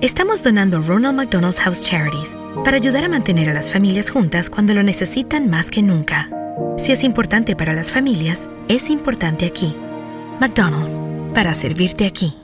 [0.00, 4.74] estamos donando Ronald McDonald's House Charities para ayudar a mantener a las familias juntas cuando
[4.74, 6.28] lo necesitan más que nunca.
[6.78, 9.76] Si es importante para las familias, es importante aquí.
[10.40, 11.02] McDonald's,
[11.34, 12.36] para servirte aquí.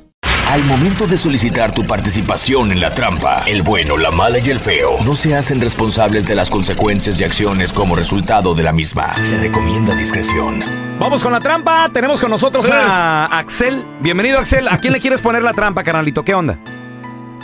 [0.50, 4.60] Al momento de solicitar tu participación en la trampa, el bueno, la mala y el
[4.60, 9.20] feo no se hacen responsables de las consecuencias y acciones como resultado de la misma.
[9.20, 10.60] Se recomienda discreción.
[11.00, 11.88] Vamos con la trampa.
[11.92, 13.84] Tenemos con nosotros a Axel.
[14.00, 14.68] Bienvenido, Axel.
[14.68, 16.24] ¿A quién le quieres poner la trampa, carnalito?
[16.24, 16.58] ¿Qué onda?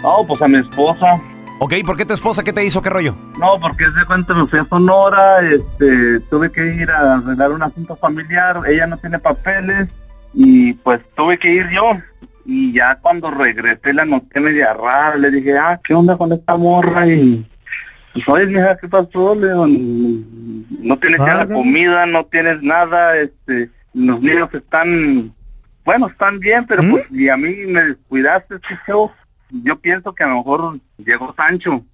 [0.02, 1.20] No, pues a mi esposa.
[1.60, 2.42] Ok, ¿por qué tu esposa?
[2.42, 2.82] ¿Qué te hizo?
[2.82, 3.14] ¿Qué rollo?
[3.38, 7.62] No, porque de cuenta me fui a Sonora, este, tuve que ir a arreglar un
[7.62, 9.86] asunto familiar, ella no tiene papeles
[10.34, 11.92] y pues tuve que ir yo.
[12.44, 16.56] Y ya cuando regresé la noté media rara, le dije, ah, ¿qué onda con esta
[16.56, 17.06] morra?
[17.06, 17.46] Y
[18.12, 19.36] pues, oye, vieja, ¿qué pasó?
[19.36, 25.32] Le digo, no tienes ya la comida, no tienes nada, este, los niños están,
[25.84, 29.12] bueno, están bien, pero pues, y a mí me descuidaste, ¿qué feo?
[29.52, 31.84] Yo pienso que a lo mejor llegó Sancho.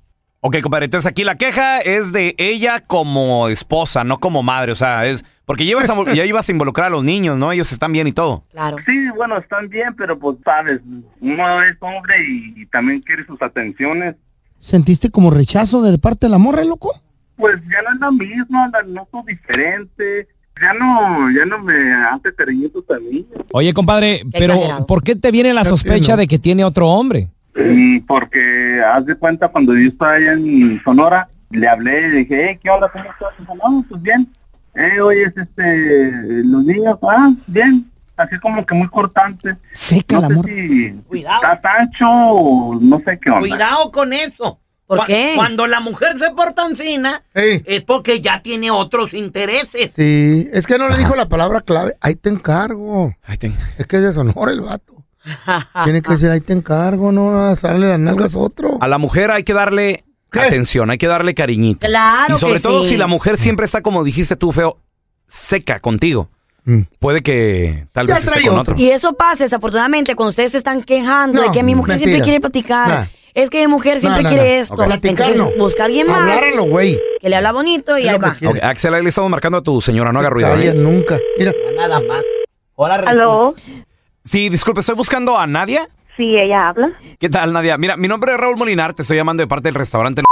[0.41, 4.77] Ok, compadre, entonces aquí la queja es de ella como esposa, no como madre, o
[4.77, 7.51] sea, es porque llevas a- ya ibas a involucrar a los niños, ¿no?
[7.51, 8.45] Ellos están bien y todo.
[8.53, 8.77] Claro.
[8.87, 10.81] Sí, bueno, están bien, pero pues sabes,
[11.21, 14.15] uno es hombre y, y también quiere sus atenciones.
[14.61, 16.93] ¿Sentiste como rechazo de parte de la morra, loco?
[17.37, 20.29] Pues ya no es lo mismo, la noto diferente.
[20.61, 23.27] Ya no, ya no me hace cariñitos a mí.
[23.53, 24.87] Oye, compadre, pero exagerado.
[24.87, 27.29] ¿por qué te viene la sospecha de que tiene otro hombre?
[27.59, 32.49] Y porque haz de cuenta cuando yo estaba allá en Sonora, le hablé y dije,
[32.51, 32.89] hey, ¿qué onda?
[32.89, 33.31] ¿Cómo estás?
[33.63, 34.33] No, pues bien.
[34.75, 37.91] Eh, oye, es este, los niños, ah, bien.
[38.17, 39.57] Así como que muy cortante.
[39.73, 40.49] Seca no la sé morra.
[40.49, 43.41] si está Sancho o no sé qué onda.
[43.49, 44.59] Cuidado con eso.
[44.87, 45.33] ¿Por Cu- qué?
[45.37, 49.93] Cuando la mujer se porta encina, es porque ya tiene otros intereses.
[49.95, 51.95] Sí, es que no le dijo la palabra clave.
[52.01, 53.15] Ahí te encargo.
[53.29, 54.98] Es que es de Sonora el vato.
[55.85, 58.79] Tiene que decir, ahí te encargo, no a darle las nalgas a otro.
[58.81, 61.87] A la mujer hay que darle atención, hay que darle cariñito.
[61.87, 62.91] Claro Y sobre que todo sí.
[62.91, 64.79] si la mujer siempre está, como dijiste tú, feo,
[65.27, 66.29] seca contigo.
[66.99, 68.75] Puede que tal vez esté con otro.
[68.77, 72.41] Y eso pasa, desafortunadamente, cuando ustedes se están quejando de que mi mujer siempre quiere
[72.41, 72.89] platicar.
[72.89, 73.07] Nah.
[73.35, 74.75] Es que mi mujer siempre quiere esto.
[74.75, 74.87] Ok.
[74.87, 75.63] Platicar Entonces, no.
[75.63, 76.29] busca a alguien más.
[76.69, 76.99] Güey.
[77.21, 78.37] Que le habla bonito y ahí va.
[78.63, 80.55] Axel, ahí le estamos marcando a tu señora, no haga ruido.
[80.57, 80.75] ¿eh?
[80.75, 81.19] nunca.
[81.39, 81.53] Mira.
[81.77, 82.23] Nada más.
[82.77, 83.55] Ahora ¿Aló?
[84.29, 85.89] Sí, disculpe, estoy buscando a Nadia.
[86.19, 86.93] Sí, ella habla.
[87.19, 87.79] ¿Qué tal, Nadia?
[87.79, 90.23] Mira, mi nombre es Raúl Molinar, te estoy llamando de parte del restaurante.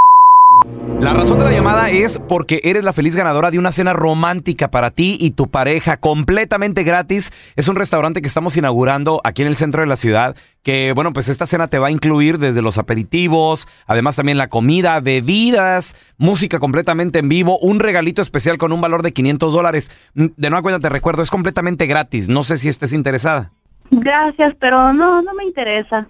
[1.01, 4.71] La razón de la llamada es porque eres la feliz ganadora de una cena romántica
[4.71, 7.33] para ti y tu pareja, completamente gratis.
[7.55, 11.15] Es un restaurante que estamos inaugurando aquí en el centro de la ciudad, que bueno,
[11.15, 15.97] pues esta cena te va a incluir desde los aperitivos, además también la comida, bebidas,
[16.19, 19.91] música completamente en vivo, un regalito especial con un valor de 500 dólares.
[20.13, 22.29] Mm, De nueva cuenta te recuerdo, es completamente gratis.
[22.29, 23.53] No sé si estés interesada.
[23.91, 26.09] Gracias, pero no, no me interesa.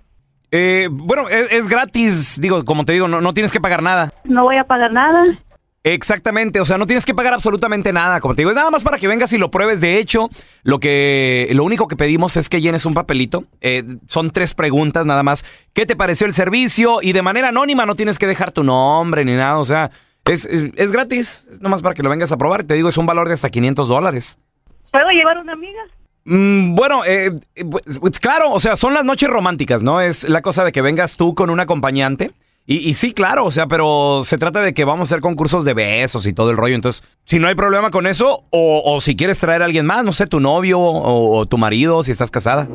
[0.51, 4.13] Eh, bueno, es, es gratis, digo, como te digo, no, no tienes que pagar nada.
[4.25, 5.25] No voy a pagar nada.
[5.89, 8.83] Exactamente, o sea, no tienes que pagar absolutamente nada, como te digo, es nada más
[8.83, 9.81] para que vengas y lo pruebes.
[9.81, 10.29] De hecho,
[10.65, 13.45] lo que, lo único que pedimos es que llenes un papelito.
[13.61, 15.45] Eh, son tres preguntas nada más.
[15.75, 16.99] ¿Qué te pareció el servicio?
[17.03, 19.93] Y de manera anónima, no tienes que dejar tu nombre ni nada, o sea,
[20.25, 22.65] es, es, es gratis, es nomás para que lo vengas a probar.
[22.65, 24.41] Te digo, es un valor de hasta 500 dólares.
[24.91, 25.83] ¿Puedo llevar una amiga?
[26.27, 30.01] Mm, bueno, eh, eh, pues, pues, claro, o sea, son las noches románticas, ¿no?
[30.01, 32.33] Es la cosa de que vengas tú con un acompañante
[32.69, 35.73] Y, sí, claro, o sea, pero se trata de que vamos a hacer concursos de
[35.73, 36.75] besos y todo el rollo.
[36.75, 40.13] Entonces, si no hay problema con eso, o, si quieres traer a alguien más, no
[40.13, 42.69] sé, tu novio o tu marido, si estás casada.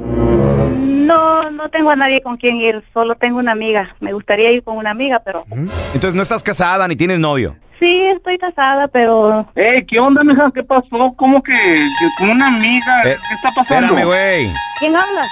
[1.12, 3.96] No, no tengo a nadie con quien ir, solo tengo una amiga.
[4.00, 5.44] Me gustaría ir con una amiga, pero
[5.94, 7.56] Entonces, no estás casada ni tienes novio.
[7.82, 10.50] sí, estoy casada, pero Eh, ¿qué onda, mija?
[10.54, 11.14] ¿Qué pasó?
[11.18, 13.02] ¿Cómo que, que con una amiga?
[13.04, 13.88] Eh, ¿Qué está pasando?
[13.98, 14.54] Espérame, güey.
[14.80, 15.28] ¿quién habla?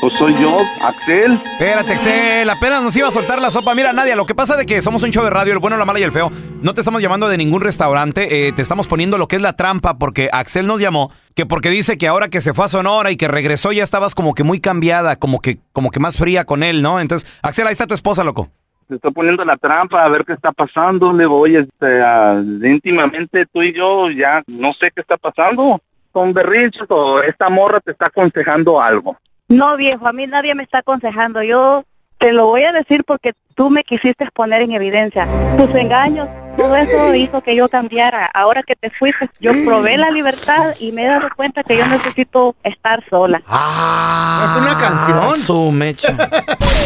[0.00, 1.34] Pues soy yo, Axel.
[1.52, 3.74] Espérate, Excel, apenas nos iba a soltar la sopa.
[3.74, 5.84] Mira, Nadia, lo que pasa de que somos un show de radio, el bueno, la
[5.84, 6.30] mala y el feo.
[6.62, 9.54] No te estamos llamando de ningún restaurante, eh, te estamos poniendo lo que es la
[9.54, 13.10] trampa porque Axel nos llamó, que porque dice que ahora que se fue a Sonora
[13.10, 16.44] y que regresó ya estabas como que muy cambiada, como que, como que más fría
[16.44, 16.98] con él, ¿no?
[16.98, 18.48] Entonces, Axel, ahí está tu esposa, loco.
[18.88, 21.12] Se está poniendo la trampa a ver qué está pasando.
[21.12, 25.78] Le voy, este, a- íntimamente tú y yo ya no sé qué está pasando.
[26.14, 29.18] Son berrinches o esta morra te está aconsejando algo.
[29.48, 31.42] No, viejo, a mí nadie me está aconsejando.
[31.42, 31.84] Yo
[32.18, 35.28] te lo voy a decir porque tú me quisiste poner en evidencia.
[35.56, 38.26] Tus engaños, todo eso hizo que yo cambiara.
[38.32, 41.86] Ahora que te fuiste, yo probé la libertad y me he dado cuenta que yo
[41.86, 43.42] necesito estar sola.
[43.46, 45.38] Ah, es una canción.
[45.38, 46.16] Su mecha.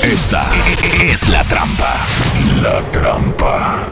[0.02, 0.46] Esta
[1.04, 1.96] es la trampa.
[2.62, 3.88] La trampa.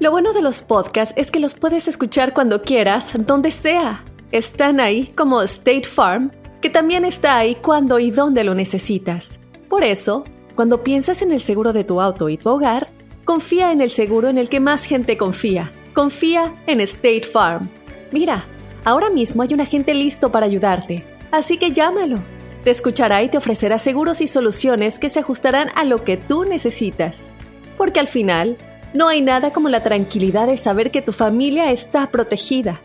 [0.00, 4.04] Lo bueno de los podcasts es que los puedes escuchar cuando quieras, donde sea.
[4.32, 9.40] Están ahí como State Farm, que también está ahí cuando y donde lo necesitas.
[9.74, 10.22] Por eso,
[10.54, 12.92] cuando piensas en el seguro de tu auto y tu hogar,
[13.24, 15.72] confía en el seguro en el que más gente confía.
[15.94, 17.68] Confía en State Farm.
[18.12, 18.46] Mira,
[18.84, 22.20] ahora mismo hay un agente listo para ayudarte, así que llámalo.
[22.62, 26.44] Te escuchará y te ofrecerá seguros y soluciones que se ajustarán a lo que tú
[26.44, 27.32] necesitas.
[27.76, 28.56] Porque al final,
[28.92, 32.80] no hay nada como la tranquilidad de saber que tu familia está protegida.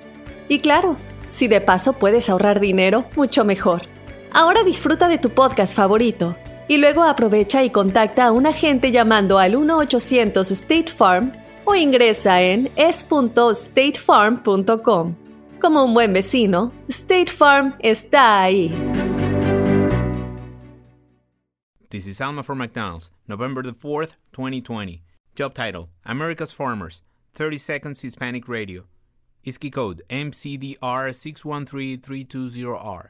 [0.48, 0.98] Y claro,
[1.30, 3.84] si de paso puedes ahorrar dinero, mucho mejor.
[4.32, 6.36] Ahora disfruta de tu podcast favorito
[6.70, 11.34] y luego aprovecha y contacta a un agente llamando al 1-800 State Farm
[11.66, 15.16] o ingresa en es.statefarm.com.
[15.60, 18.74] Como un buen vecino, State Farm está ahí.
[21.90, 25.02] This is Alma from McDonald's, November the 4th, 2020.
[25.36, 27.02] Job title America's Farmers,
[27.34, 28.86] 30 Seconds Hispanic Radio.
[29.44, 33.10] ISKI code MCDR613320R.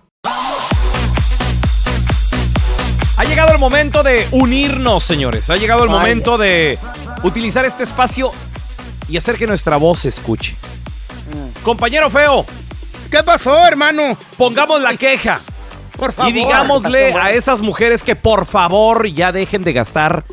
[3.21, 5.47] Ha llegado el momento de unirnos, señores.
[5.51, 5.99] Ha llegado el Vaya.
[5.99, 6.79] momento de
[7.21, 8.31] utilizar este espacio
[9.07, 10.55] y hacer que nuestra voz se escuche.
[11.61, 12.43] Compañero feo.
[13.11, 14.17] ¿Qué pasó, hermano?
[14.37, 15.39] Pongamos la queja.
[15.97, 16.31] Por favor.
[16.31, 20.23] Y digámosle a esas mujeres que por favor ya dejen de gastar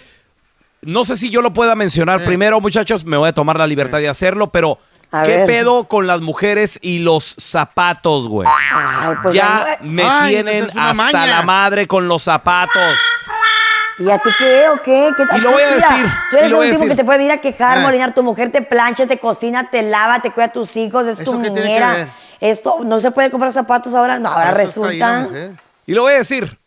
[0.84, 3.04] No sé si yo lo pueda mencionar primero, muchachos.
[3.04, 4.78] Me voy a tomar la libertad de hacerlo, pero
[5.12, 5.46] A ¿qué ver.
[5.46, 8.48] pedo con las mujeres y los zapatos, güey?
[8.50, 11.26] Ay, pues ya me Ay, tienen hasta maña.
[11.26, 12.98] la madre con los zapatos.
[13.98, 15.10] ¿Y a ti qué o qué?
[15.16, 16.88] ¿Qué Y lo voy a decir, Tú y eres lo un tipo decir.
[16.88, 17.80] que te puede venir a quejar, Ah.
[17.82, 18.14] morinar.
[18.14, 21.22] Tu mujer te plancha, te cocina, te lava, te cuida a tus hijos, es tu
[21.22, 22.08] ¿Eso qué tiene que niñera.
[22.40, 24.18] Esto, no se puede comprar zapatos ahora.
[24.18, 25.28] No, ahora resulta.
[25.86, 26.58] Y lo voy a decir.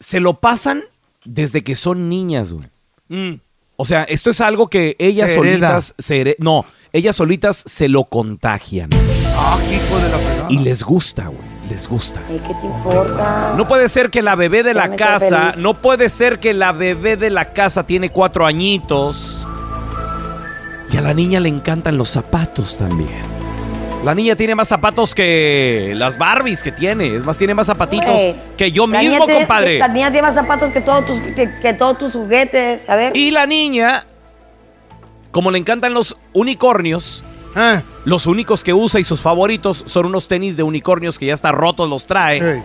[0.00, 0.82] Se lo pasan
[1.24, 3.40] desde que son niñas, güey.
[3.76, 7.88] O sea, esto es algo que ellas Se solitas se here- No, ellas solitas se
[7.88, 8.90] lo contagian.
[9.36, 10.46] Ah, hijo de la.
[10.48, 11.49] Y les gusta, güey.
[11.70, 12.20] Les gusta.
[12.26, 13.54] ¿Qué te importa?
[13.56, 17.16] No puede ser que la bebé de la casa, no puede ser que la bebé
[17.16, 19.46] de la casa tiene cuatro añitos.
[20.92, 23.22] Y a la niña le encantan los zapatos también.
[24.04, 27.14] La niña tiene más zapatos que las Barbies que tiene.
[27.16, 28.20] Es más, tiene más zapatitos
[28.56, 29.78] que yo mismo, tiene- compadre.
[29.78, 32.88] La niña tiene más zapatos que todos tus, que, que todos tus juguetes.
[32.90, 33.16] A ver.
[33.16, 34.06] Y la niña,
[35.30, 37.22] como le encantan los unicornios,
[37.54, 37.82] Ah.
[38.04, 41.52] los únicos que usa y sus favoritos son unos tenis de unicornios que ya está
[41.52, 42.62] rotos, los trae.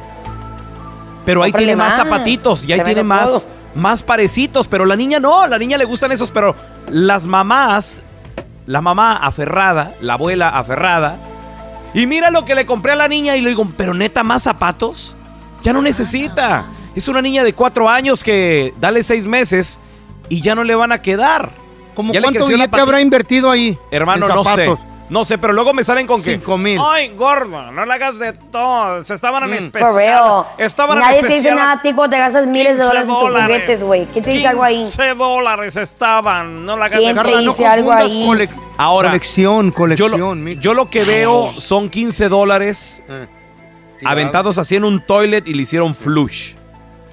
[1.26, 2.08] Pero ahí Cómprale tiene más más.
[2.08, 6.12] zapatitos y ahí tiene más, más parecitos, pero la niña no, la niña le gustan
[6.12, 6.56] esos, pero
[6.90, 8.04] las mamás,
[8.68, 11.18] la mamá aferrada, la abuela aferrada,
[11.96, 14.44] y mira lo que le compré a la niña y le digo, pero neta, más
[14.44, 15.16] zapatos,
[15.64, 16.66] ya no necesita.
[16.94, 19.80] Es una niña de cuatro años que dale seis meses
[20.28, 21.52] y ya no le van a quedar.
[21.96, 23.78] ¿Cómo Ya cuánto billete habrá invertido ahí?
[23.92, 24.76] Hermano, en no sé.
[25.08, 26.32] No sé, pero luego me salen con que.
[26.32, 26.80] Cinco mil.
[26.84, 29.04] Ay, gordo, no le hagas de todo.
[29.04, 29.54] Se estaban en Mm.
[29.66, 29.92] especial.
[29.92, 30.44] For real.
[30.58, 31.56] Estaban Nadie en te dice especial.
[31.58, 34.06] nada, tico, te gastas miles de 15 dólares en tus juguetes, güey.
[34.08, 34.78] ¿Quién te dice algo ahí?
[34.78, 36.66] 15 dólares estaban.
[36.66, 38.24] No la hagas ¿Quién de te Carla, no dice algo ahí?
[38.26, 40.44] cole- Ahora, colección, yo colección.
[40.44, 43.28] lo, yo lo que veo son 15 dólares Eh,
[44.04, 46.54] aventados así en un toilet y le hicieron flush.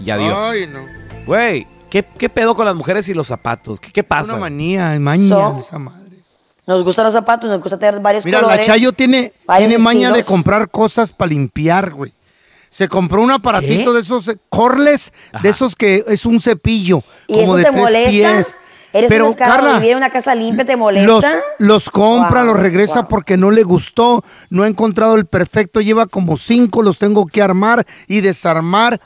[0.02, 0.34] Y adiós.
[0.50, 0.80] Ay, no.
[1.26, 3.78] Güey, ¿qué, ¿qué pedo con las mujeres y los zapatos?
[3.78, 4.32] ¿Qué, qué pasa?
[4.32, 6.00] Una manía, maña So- esa madre.
[6.66, 8.58] Nos gustan los zapatos, nos gusta tener varios Mira, colores.
[8.66, 12.12] la Chayo tiene, tiene maña de comprar cosas para limpiar, güey.
[12.70, 13.96] Se compró un aparatito ¿Qué?
[13.96, 15.42] de esos eh, corles, Ajá.
[15.42, 18.08] de esos que es un cepillo, ¿Y como eso de te tres molesta?
[18.10, 18.56] pies.
[18.94, 21.34] ¿Eres Pero, un Carla, vivir en una casa limpia te molesta?
[21.58, 23.08] Los, los compra, Wow, los regresa wow.
[23.08, 27.42] porque no le gustó, no ha encontrado el perfecto, lleva como cinco, los tengo que
[27.42, 29.00] armar y desarmar.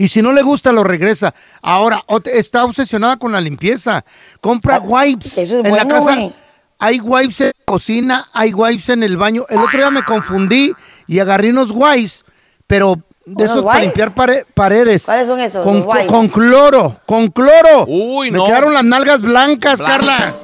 [0.00, 1.34] Y si no le gusta, lo regresa.
[1.60, 2.02] Ahora,
[2.32, 4.02] está obsesionada con la limpieza.
[4.40, 5.36] Compra Ah, wipes.
[5.36, 6.32] eso es en la bueno, casa güey.
[6.78, 9.44] hay wipes en la cocina, hay wipes en el baño.
[9.50, 10.72] El otro día me confundí
[11.06, 12.24] y agarré unos wipes,
[12.66, 15.04] pero de ¿Unos esos para limpiar pare- paredes.
[15.04, 15.62] ¿Cuáles son esos?
[15.62, 16.06] Con, los wipes?
[16.06, 17.84] con cloro, con cloro.
[17.86, 18.46] Uy, me no.
[18.46, 19.96] quedaron las nalgas blancas, Blanca.
[19.98, 20.34] Carla.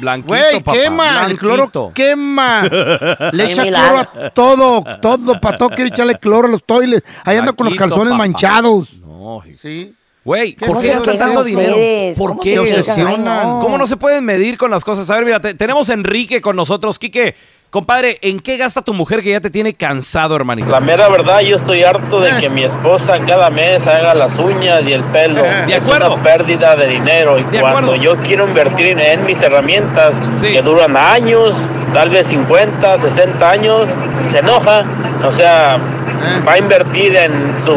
[0.00, 0.72] Blanquito, Güey, papá.
[0.78, 2.62] quema, el cloro quema.
[3.32, 7.02] Le echa cloro a todo, todo, para todo quiere echarle cloro a los toiles.
[7.24, 8.18] Ahí anda con los calzones papá.
[8.18, 8.92] manchados.
[9.00, 9.94] No, Sí.
[10.24, 11.74] Güey, ¿Qué ¿por qué gastan tanto dinero?
[12.18, 12.82] ¿Por ¿Cómo qué?
[12.82, 13.00] se?
[13.00, 13.60] Ay, no.
[13.62, 15.08] ¿Cómo no se pueden medir con las cosas?
[15.08, 16.98] A ver, mira, te- tenemos a Enrique con nosotros.
[16.98, 17.34] Quique,
[17.70, 20.68] compadre, ¿en qué gasta tu mujer que ya te tiene cansado, hermanito?
[20.70, 24.82] La mera verdad, yo estoy harto de que mi esposa cada mes haga las uñas
[24.86, 25.42] y el pelo.
[25.42, 26.14] De es acuerdo.
[26.14, 27.38] una pérdida de dinero.
[27.38, 27.96] Y De cuando acuerdo.
[27.96, 30.52] yo quiero invertir en, en mis herramientas Sí.
[30.52, 31.54] que duran años,
[31.92, 33.88] tal vez 50, 60 años,
[34.28, 34.84] se enoja.
[35.26, 36.42] O sea, Eh.
[36.46, 37.76] va a invertir en su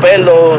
[0.00, 0.58] pelo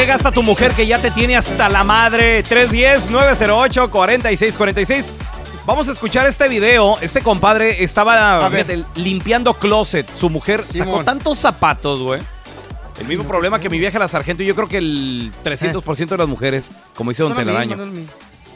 [0.00, 2.42] qué gasta tu mujer que ya te tiene hasta la madre?
[2.44, 5.12] 310-908-4646.
[5.66, 6.96] Vamos a escuchar este video.
[7.02, 10.08] Este compadre estaba fíjate, limpiando closet.
[10.14, 12.22] Su mujer sacó tantos zapatos, güey.
[12.98, 14.42] El mismo problema que mi viaje a la sargento.
[14.42, 17.76] Yo creo que el 300% de las mujeres, como dice Don Telaraño.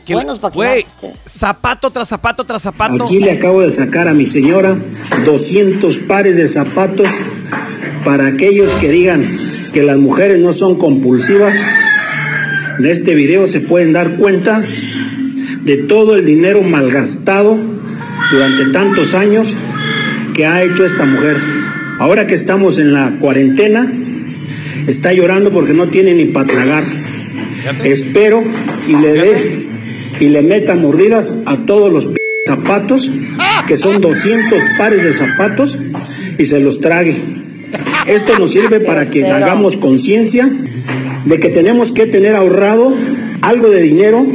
[0.07, 0.87] que- Buenos Güey,
[1.19, 3.05] zapato tras zapato tras zapato.
[3.05, 4.79] Aquí le acabo de sacar a mi señora
[5.27, 7.07] 200 pares de zapatos
[8.03, 9.44] para aquellos que digan
[9.75, 11.55] que las mujeres no son compulsivas.
[12.79, 14.65] En este video se pueden dar cuenta
[15.65, 17.59] de todo el dinero malgastado
[18.31, 19.49] durante tantos años
[20.35, 21.37] que ha hecho esta mujer.
[21.99, 23.91] Ahora que estamos en la cuarentena,
[24.87, 26.85] está llorando porque no tiene ni para tragar.
[27.85, 28.43] Espero
[28.89, 29.67] y le dé
[30.21, 32.17] y le meta mordidas a todos los p-
[32.47, 33.09] zapatos,
[33.67, 35.77] que son 200 pares de zapatos,
[36.39, 37.23] y se los trague.
[38.07, 40.49] Esto nos sirve para que hagamos conciencia
[41.25, 42.93] de que tenemos que tener ahorrado
[43.43, 44.27] algo de dinero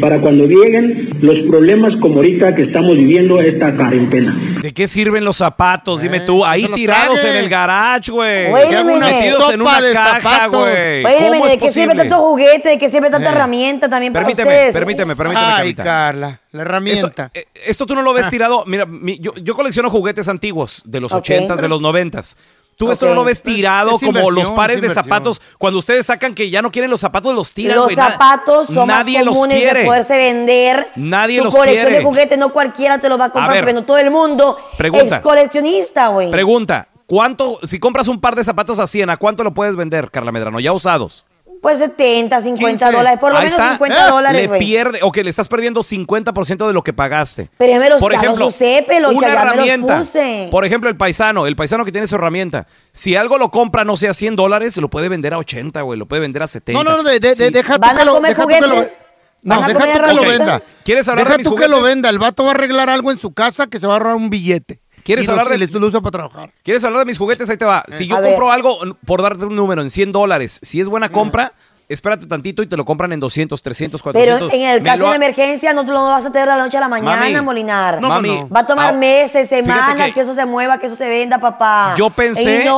[0.00, 4.34] para cuando lleguen los problemas como ahorita que estamos viviendo esta cuarentena.
[4.62, 6.00] ¿De qué sirven los zapatos?
[6.00, 6.42] Dime tú.
[6.42, 8.50] Ahí tirados en el garage, güey.
[8.50, 11.04] Metidos en una de caja, güey.
[11.04, 12.70] Oye, ¿Cómo ¿de es qué sirve tanto juguete?
[12.70, 13.32] ¿De qué sirve tanta Eh.
[13.34, 14.72] herramienta también para Permíteme, ustedes?
[14.72, 15.84] permíteme, permíteme, Ay, Carlita.
[15.84, 17.30] Carla, la Eso- herramienta.
[17.34, 18.64] eh, esto tú no lo ves tirado.
[18.66, 21.12] Mira, mi- yo, yo colecciono juguetes antiguos de los.
[21.12, 22.36] 80s, de los 90s.
[22.78, 23.10] Tú esto Ok.
[23.10, 25.42] no lo ves tirado Es como los pares es de zapatos.
[25.58, 28.98] Cuando ustedes sacan que ya no quieren los zapatos, los tiran, Los zapatos son más
[28.98, 29.84] nadie los comunes de quiere.
[29.84, 30.86] poderse vender.
[30.94, 31.98] Nadie tu los colección quiere.
[31.98, 33.62] de juguetes no cualquiera te lo va a comprar ver.
[33.64, 35.16] porque no todo el mundo Pregunta.
[35.16, 36.30] es coleccionista, güey.
[36.30, 40.10] Pregunta, ¿cuánto, si compras un par de zapatos a 100, ¿a cuánto lo puedes vender,
[40.12, 40.60] Carla Medrano?
[40.60, 41.24] Ya usados.
[41.60, 42.96] Pues 70, 50 15.
[42.98, 43.70] dólares, por lo Ahí menos está.
[43.72, 44.60] 50 Eh, dólares, Le güey.
[44.60, 47.50] pierde, o que le estás perdiendo 50% de lo que pagaste.
[47.58, 49.98] Pero ya me los, Por ya ejemplo, los usé, pelucha, una ya me los herramienta.
[49.98, 50.48] puse.
[50.50, 52.66] Por ejemplo, el paisano, el paisano que tiene su herramienta.
[52.92, 55.98] Si algo lo compra, no sé, a 100 dólares, lo puede vender a 80, güey.
[55.98, 56.82] Lo puede vender a 70.
[56.84, 57.50] No, no, de, de, de- Sí.
[57.50, 59.00] deja tú ¿Van que a lo, comer deja tú que lo, juguetes?
[59.42, 60.62] no, ¿Van a deja comer tú que lo herramientas?
[60.68, 60.82] venda.
[60.84, 61.94] ¿Quieres hablar Deja de mis tú que lo juguetes?
[61.96, 62.08] venda.
[62.10, 64.30] El vato va a arreglar algo en su casa que se va a ahorrar un
[64.30, 64.80] billete.
[65.08, 66.50] ¿Quieres Y hablar de- lo para trabajar.
[66.62, 67.48] ¿Quieres hablar de mis juguetes?
[67.48, 67.82] Ahí te va.
[67.88, 68.54] Si yo A compro ver.
[68.56, 71.54] algo, por darte un número, en 100 dólares, si es buena compra,
[71.88, 74.52] espérate tantito y te lo compran en 200, 300, Pero 400.
[74.52, 76.62] en el caso lo de ha- emergencia no te lo vas a tener de la
[76.62, 78.02] noche a la mañana, Mami, Molinar.
[78.02, 78.48] no, Mami, no.
[78.50, 80.20] Va a tomar ah, meses, semanas que- que...
[80.20, 81.94] eso se mueva, que eso se venda, papá.
[81.96, 82.68] Yo pensé,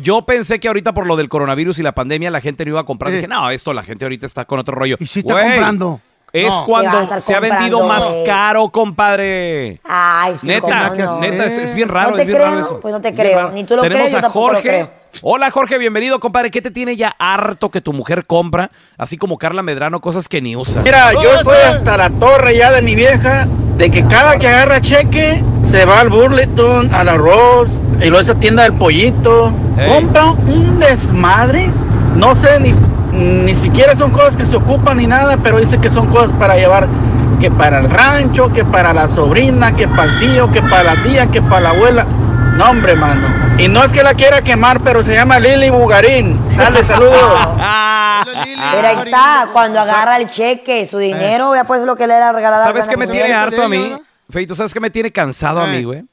[0.00, 2.80] yo pensé que ahorita por lo del coronavirus y la pandemia la gente no iba
[2.80, 3.12] a comprar.
[3.12, 4.96] Dije, no, esto la gente ahorita está con otro rollo.
[4.98, 6.00] ¿Y si está comprando?
[6.32, 6.64] Es No.
[6.64, 9.80] ¿Qué va a cuando se ha vendido más caro, compadre.
[9.84, 11.18] Ay, sí, Neta, no.
[11.20, 12.50] neta, es, es bien raro, ¿No te es bien creo?
[12.50, 12.80] raro eso.
[12.80, 13.50] Pues no te creo.
[13.50, 14.62] Ni tú lo Tenemos crees, yo a lo Jorge.
[14.62, 14.90] creo.
[15.22, 16.52] Hola Jorge, bienvenido, compadre.
[16.52, 18.70] ¿Qué te tiene ya harto que tu mujer compra?
[18.96, 20.82] Así como Carla Medrano, cosas que ni usa.
[20.82, 24.80] Mira, yo estoy hasta la torre ya de mi vieja, de que cada que agarra
[24.80, 27.68] cheque, se va al Burlington, al arroz,
[28.00, 29.52] y luego a esa tienda del pollito.
[29.88, 31.70] Compra un desmadre,
[32.14, 32.72] no sé, ni,
[33.12, 36.56] ni siquiera son cosas que se ocupan ni nada, pero dice que son cosas para
[36.56, 36.88] llevar,
[37.40, 41.02] que para el rancho, que para la sobrina, que para el tío, que para la
[41.02, 42.06] tía, que para la abuela.
[42.56, 43.26] No, hombre, mano.
[43.58, 46.38] Y no es que la quiera quemar, pero se llama Lili Bugarín.
[46.56, 47.48] Dale, saludos.
[48.72, 52.32] Pero ahí está, cuando agarra el cheque, su dinero, ya pues lo que le era
[52.32, 52.62] regalado.
[52.62, 53.96] ¿Sabes qué me tiene harto a mí?
[54.28, 56.04] Feito, ¿sabes qué me tiene cansado a mí, güey?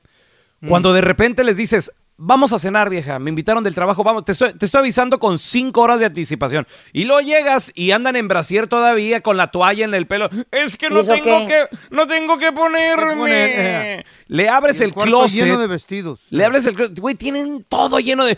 [0.68, 4.32] Cuando de repente les dices, vamos a cenar, vieja, me invitaron del trabajo, vamos, te
[4.32, 6.68] estoy, te estoy avisando con cinco horas de anticipación.
[6.92, 10.30] Y luego llegas y andan en brasier todavía con la toalla en el pelo.
[10.52, 11.68] Es que ¿Y no tengo qué?
[11.70, 13.16] que, no tengo que ponerme.
[13.16, 14.06] poner, eh.
[14.28, 15.46] Le abres el el, closet.
[15.46, 16.20] lleno de vestidos.
[16.30, 17.00] Le abres el closet.
[17.00, 18.38] Güey, tienen todo lleno de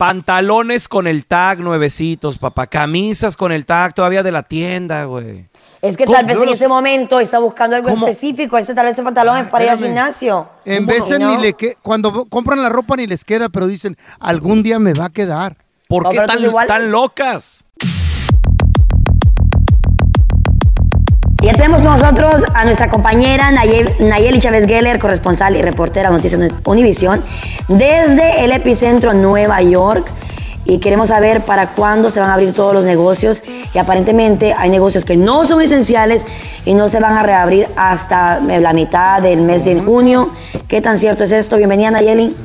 [0.00, 2.66] pantalones con el tag nuevecitos, papá.
[2.66, 5.44] Camisas con el tag todavía de la tienda, güey.
[5.82, 6.16] Es que ¿Cómo?
[6.16, 8.06] tal vez Yo en no ese momento está buscando algo ¿Cómo?
[8.08, 8.56] específico.
[8.56, 10.48] Ese tal vez ese pantalón es para ir al gimnasio.
[10.64, 11.36] En ¿Cómo veces no?
[11.36, 14.94] ni le que cuando compran la ropa ni les queda, pero dicen, algún día me
[14.94, 15.58] va a quedar.
[15.86, 17.66] ¿Por No, qué tan, tan locas?
[21.50, 26.16] Ya tenemos con nosotros a nuestra compañera Nayel- Nayeli Chávez Geller, corresponsal y reportera de
[26.16, 27.20] Noticias Univisión,
[27.66, 30.06] desde el epicentro Nueva York.
[30.64, 33.42] Y queremos saber para cuándo se van a abrir todos los negocios.
[33.74, 36.24] Y aparentemente hay negocios que no son esenciales
[36.64, 40.30] y no se van a reabrir hasta la mitad del mes de junio.
[40.68, 41.56] ¿Qué tan cierto es esto?
[41.56, 42.36] Bienvenida Nayeli.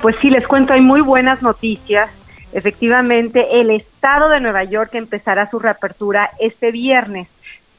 [0.00, 2.10] Pues sí, les cuento, hay muy buenas noticias.
[2.52, 7.26] Efectivamente, el estado de Nueva York empezará su reapertura este viernes.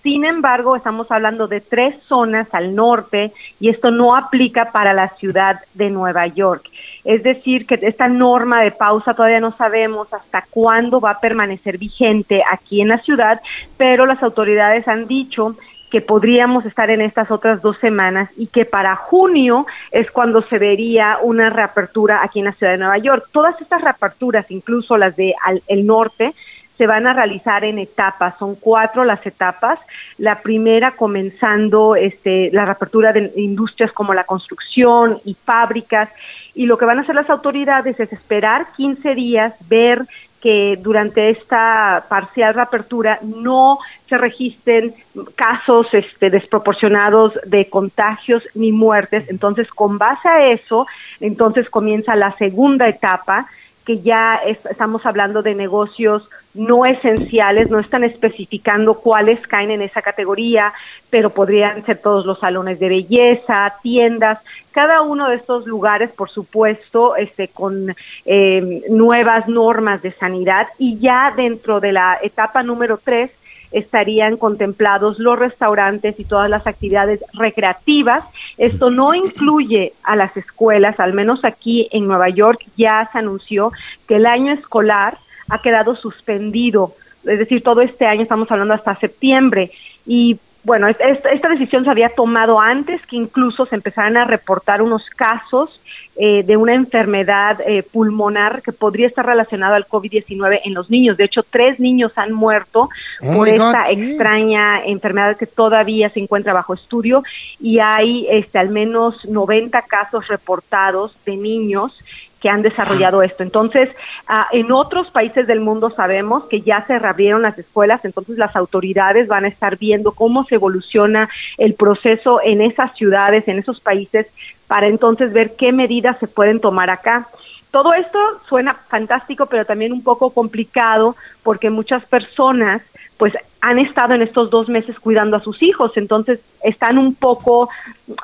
[0.03, 5.07] Sin embargo, estamos hablando de tres zonas al norte y esto no aplica para la
[5.07, 6.69] ciudad de Nueva York.
[7.05, 11.77] Es decir, que esta norma de pausa todavía no sabemos hasta cuándo va a permanecer
[11.77, 13.39] vigente aquí en la ciudad,
[13.77, 15.55] pero las autoridades han dicho
[15.89, 20.57] que podríamos estar en estas otras dos semanas y que para junio es cuando se
[20.57, 23.29] vería una reapertura aquí en la ciudad de Nueva York.
[23.31, 25.35] Todas estas reaperturas, incluso las de
[25.83, 26.33] norte,
[26.77, 29.79] se van a realizar en etapas, son cuatro las etapas.
[30.17, 36.09] La primera comenzando este, la reapertura de industrias como la construcción y fábricas.
[36.55, 40.05] Y lo que van a hacer las autoridades es esperar 15 días, ver
[40.43, 43.77] que durante esta parcial reapertura no
[44.09, 44.93] se registren
[45.35, 49.29] casos este, desproporcionados de contagios ni muertes.
[49.29, 50.85] Entonces, con base a eso,
[51.21, 53.47] entonces comienza la segunda etapa,
[53.85, 59.81] que ya es- estamos hablando de negocios no esenciales, no están especificando cuáles caen en
[59.81, 60.71] esa categoría,
[61.09, 64.39] pero podrían ser todos los salones de belleza, tiendas,
[64.71, 70.67] cada uno de estos lugares, por supuesto, este, con eh, nuevas normas de sanidad.
[70.77, 73.31] Y ya dentro de la etapa número tres
[73.73, 78.23] estarían contemplados los restaurantes y todas las actividades recreativas.
[78.57, 83.71] Esto no incluye a las escuelas, al menos aquí en Nueva York ya se anunció
[84.07, 85.17] que el año escolar
[85.49, 86.93] ha quedado suspendido,
[87.25, 89.71] es decir, todo este año estamos hablando hasta septiembre
[90.05, 94.23] y bueno, es- es- esta decisión se había tomado antes que incluso se empezaran a
[94.23, 95.81] reportar unos casos
[96.15, 101.17] eh, de una enfermedad eh, pulmonar que podría estar relacionada al COVID-19 en los niños.
[101.17, 102.89] De hecho, tres niños han muerto
[103.21, 107.23] Oh por esta extraña enfermedad que todavía se encuentra bajo estudio
[107.59, 111.97] y hay este, al menos 90 casos reportados de niños
[112.43, 113.41] que han desarrollado esto.
[113.41, 113.89] Entonces,
[114.27, 118.57] ah, en otros países del mundo sabemos que ya se reabrieron las escuelas, entonces las
[118.57, 123.79] autoridades van a estar viendo cómo se evoluciona el proceso en esas ciudades, en esos
[123.79, 124.27] países,
[124.67, 127.29] para entonces ver qué medidas se pueden tomar acá.
[127.71, 132.81] Todo esto suena fantástico, pero también un poco complicado porque muchas personas
[133.17, 137.69] pues han estado en estos dos meses cuidando a sus hijos, entonces están un poco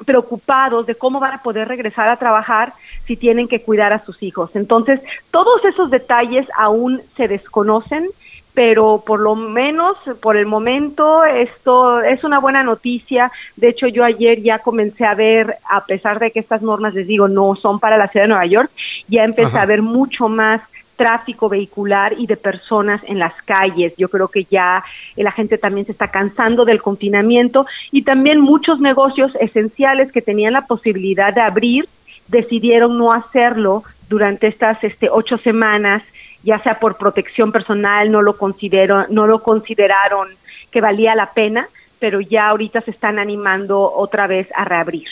[0.06, 2.74] preocupados de cómo van a poder regresar a trabajar
[3.06, 4.52] si tienen que cuidar a sus hijos.
[4.56, 5.00] Entonces,
[5.32, 8.10] todos esos detalles aún se desconocen,
[8.54, 13.32] pero por lo menos por el momento esto es una buena noticia.
[13.56, 17.08] De hecho, yo ayer ya comencé a ver, a pesar de que estas normas, les
[17.08, 18.72] digo, no son para la ciudad de Nueva York,
[19.08, 19.62] ya empecé Ajá.
[19.62, 20.62] a ver mucho más
[21.00, 23.94] tráfico vehicular y de personas en las calles.
[23.98, 24.84] Yo creo que ya
[25.16, 30.52] la gente también se está cansando del confinamiento y también muchos negocios esenciales que tenían
[30.52, 31.88] la posibilidad de abrir
[32.28, 36.04] decidieron no hacerlo durante estas este, ocho semanas,
[36.44, 40.28] ya sea por protección personal, no lo, considero, no lo consideraron
[40.70, 45.08] que valía la pena, pero ya ahorita se están animando otra vez a reabrir.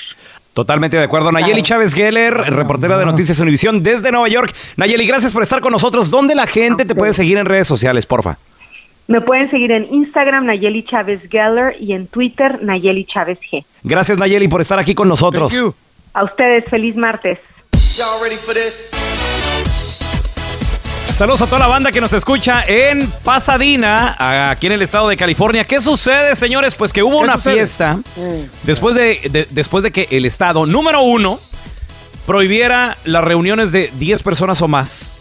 [0.57, 1.31] Totalmente de acuerdo.
[1.31, 4.55] Nayeli Chávez Geller, reportera de Noticias Univisión desde Nueva York.
[4.75, 6.09] Nayeli, gracias por estar con nosotros.
[6.09, 8.39] ¿Dónde la gente te puede seguir en redes sociales, porfa?
[9.05, 13.63] Me pueden seguir en Instagram, Nayeli Chávez Geller, y en Twitter, Nayeli Chávez G.
[13.83, 15.53] Gracias, Nayeli, por estar aquí con nosotros.
[16.13, 17.37] A ustedes, feliz martes.
[21.17, 25.17] Saludos a toda la banda que nos escucha en Pasadena, aquí en el estado de
[25.17, 25.65] California.
[25.65, 26.75] ¿Qué sucede, señores?
[26.75, 27.53] Pues que hubo una sucede?
[27.55, 27.97] fiesta
[28.61, 31.39] después de, de- después de que el estado, número uno,
[32.27, 35.15] prohibiera las reuniones de 10 personas o más.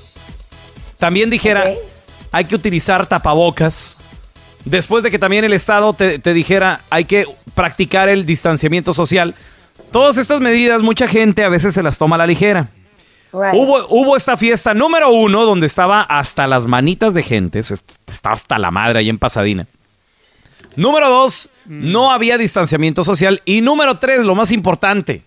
[0.99, 1.65] También dijera,
[2.31, 3.97] hay que utilizar tapabocas.
[4.67, 9.35] Después de que también el estado te, te dijera, hay que practicar el distanciamiento social.
[9.93, 12.69] Todas estas medidas, mucha gente a veces se las toma a la ligera.
[13.55, 17.59] Hubo, hubo esta fiesta número uno donde estaba hasta las manitas de gente.
[17.59, 19.67] Estaba hasta la madre ahí en Pasadena.
[20.77, 23.43] Número dos, no había distanciamiento social.
[23.45, 25.23] Y número tres, lo más importante,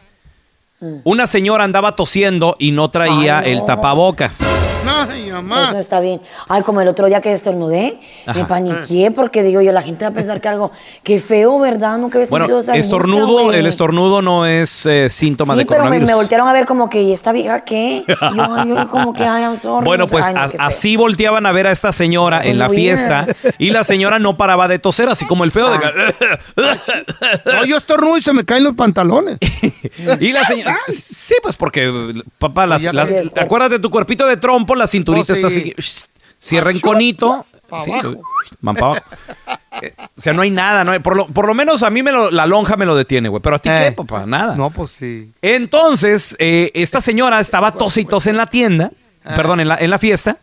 [1.04, 3.60] una señora andaba tosiendo y no traía Ay, no.
[3.62, 4.42] el tapabocas.
[4.88, 5.74] Ay, Eso mamá.
[5.74, 6.22] no está bien.
[6.48, 8.40] Ay, como el otro día que estornudé, Ajá.
[8.40, 10.72] me paniqué porque digo yo, la gente va a pensar que algo,
[11.04, 11.98] qué feo, ¿verdad?
[11.98, 15.80] Nunca había Bueno, sentido esa estornudo, el estornudo no es eh, síntoma Sí, de pero
[15.80, 16.08] me, coronavirus.
[16.08, 18.04] me voltearon a ver como que, ¿y esta vieja qué?
[18.08, 19.86] Y yo, como que, ay, I'm sorry.
[19.86, 20.66] Bueno, pues ay, no, a- qué feo.
[20.66, 22.82] así volteaban a ver a esta señora en la Weird.
[22.98, 25.78] fiesta y la señora no paraba de toser, así como el feo de...
[27.46, 29.38] No, yo estornudo y se me caen los pantalones.
[30.20, 30.69] Y la señora.
[30.90, 35.36] Sí, pues porque, papá, las, las- te- acuérdate tu cuerpito de trompo, la cinturita Oh,
[35.36, 35.74] está sí.
[35.78, 36.04] así.
[36.40, 37.46] Cierra en conito.
[37.84, 38.16] Sí, abajo.
[38.66, 38.96] abajo.
[39.82, 42.04] Eh, O sea, no hay nada, no hay- por, lo, por lo menos a mí
[42.04, 43.42] me lo- la lonja me lo detiene, güey.
[43.42, 43.92] Pero a ti qué, Eh.
[43.94, 44.56] papá, nada.
[44.56, 45.32] No, pues sí.
[45.42, 48.92] Entonces, eh, esta señora estaba tos y tos en la tienda,
[49.24, 49.36] Ah.
[49.36, 50.38] perdón, en la, en la fiesta,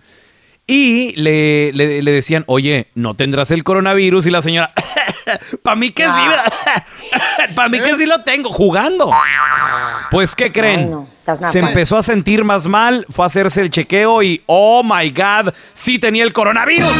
[0.67, 4.27] y le, le- le decían, oye, ¿no tendrás el coronavirus?
[4.27, 4.73] Y la señora,
[5.63, 6.21] para mí que sí,
[7.55, 9.13] para mí que sí lo tengo, jugando.
[10.11, 10.91] Pues, ¿qué creen?
[10.91, 11.09] No,
[11.51, 15.53] Se empezó a sentir más mal, fue a hacerse el chequeo y, oh my God,
[15.75, 16.91] sí tenía el coronavirus.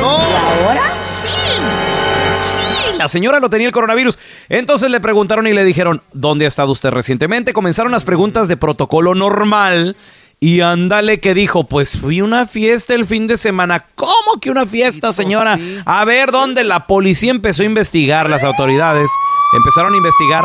[0.00, 0.10] No.
[0.10, 0.82] ¿Ahora?
[2.96, 4.18] La señora lo tenía el coronavirus.
[4.48, 7.52] Entonces le preguntaron y le dijeron, ¿dónde ha estado usted recientemente?
[7.52, 9.96] Comenzaron las preguntas de protocolo normal.
[10.40, 13.86] Y ándale que dijo, pues fui a una fiesta el fin de semana.
[13.96, 15.58] ¿Cómo que una fiesta, señora?
[15.84, 16.62] A ver, ¿dónde?
[16.62, 19.10] La policía empezó a investigar, las autoridades
[19.56, 20.44] empezaron a investigar.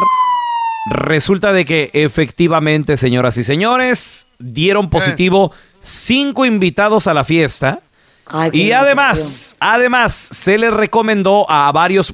[0.89, 7.79] Resulta de que efectivamente, señoras y señores, dieron positivo cinco invitados a la fiesta.
[8.25, 12.13] Ay, Y bien, además, además, se les recomendó a varios,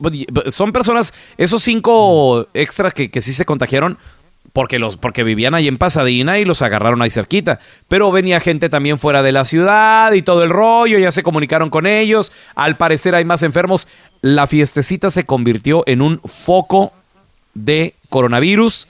[0.50, 3.98] son personas, esos cinco extras que, que sí se contagiaron,
[4.54, 7.60] porque los, porque vivían ahí en Pasadena y los agarraron ahí cerquita.
[7.88, 11.70] Pero venía gente también fuera de la ciudad y todo el rollo, ya se comunicaron
[11.70, 12.32] con ellos.
[12.56, 13.88] Al parecer hay más enfermos.
[14.22, 16.94] La fiestecita se convirtió en un foco
[17.54, 18.88] de coronavirus.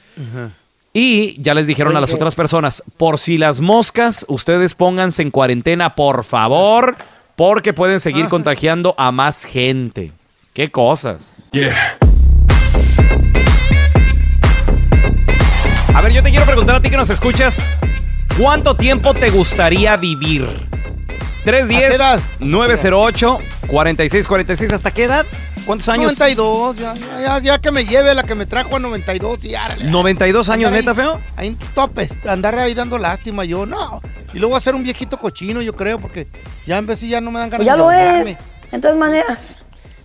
[0.91, 5.32] Y ya les dijeron a las otras personas, por si las moscas, ustedes pónganse en
[5.32, 6.98] cuarentena, por favor,
[7.36, 10.12] porque pueden seguir contagiando a más gente.
[10.54, 11.34] Qué cosas.
[15.99, 17.71] A ver, yo te quiero preguntar a ti que nos escuchas,
[18.39, 20.47] ¿cuánto tiempo te gustaría vivir?
[21.43, 22.21] qué edad?
[22.39, 24.71] 310-908-4646.
[24.71, 25.25] ¿Hasta qué edad?
[25.65, 26.17] ¿Cuántos años?
[26.17, 29.55] 92, ya, ya, ya, ya que me lleve la que me trajo a 92 y
[29.55, 29.83] árale.
[29.91, 31.19] 92 años, neta, ahí- feo.
[31.35, 34.01] Ahí en topes, andar ahí dando lástima yo, no.
[34.33, 36.29] Y luego hacer un viejito cochino, yo creo, porque
[36.65, 38.38] ya en vez sí ya no me dan ganas Pues ya de lo eres,
[38.71, 39.49] de todas maneras.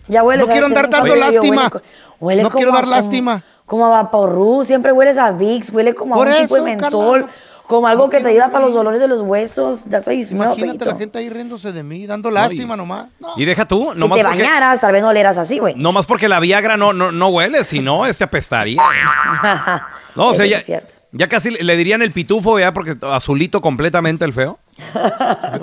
[0.09, 1.71] Ya hueles No quiero andar dando huele- lástima.
[1.73, 1.85] huele
[2.19, 3.45] huele No como quiero a- dar como- lástima.
[3.67, 7.27] Como a Vaporru, siempre hueles a Vicks, huele como Por a un tipo de mentol,
[7.67, 9.85] como algo que te ayuda para los dolores de los huesos.
[9.85, 13.09] You smell, Imagínate la gente ahí riéndose de mí, dando lástima nomás.
[13.19, 13.33] No.
[13.37, 15.75] Y deja tú, Si nomás te porque, bañaras, tal vez no oleras así, güey.
[15.77, 18.83] nomás porque la Viagra no, no, no huele, si no, este apestaría.
[20.17, 20.63] No, o sea, ya,
[21.11, 24.61] ya casi le le dirían el pitufo, ya, porque azulito completamente el feo.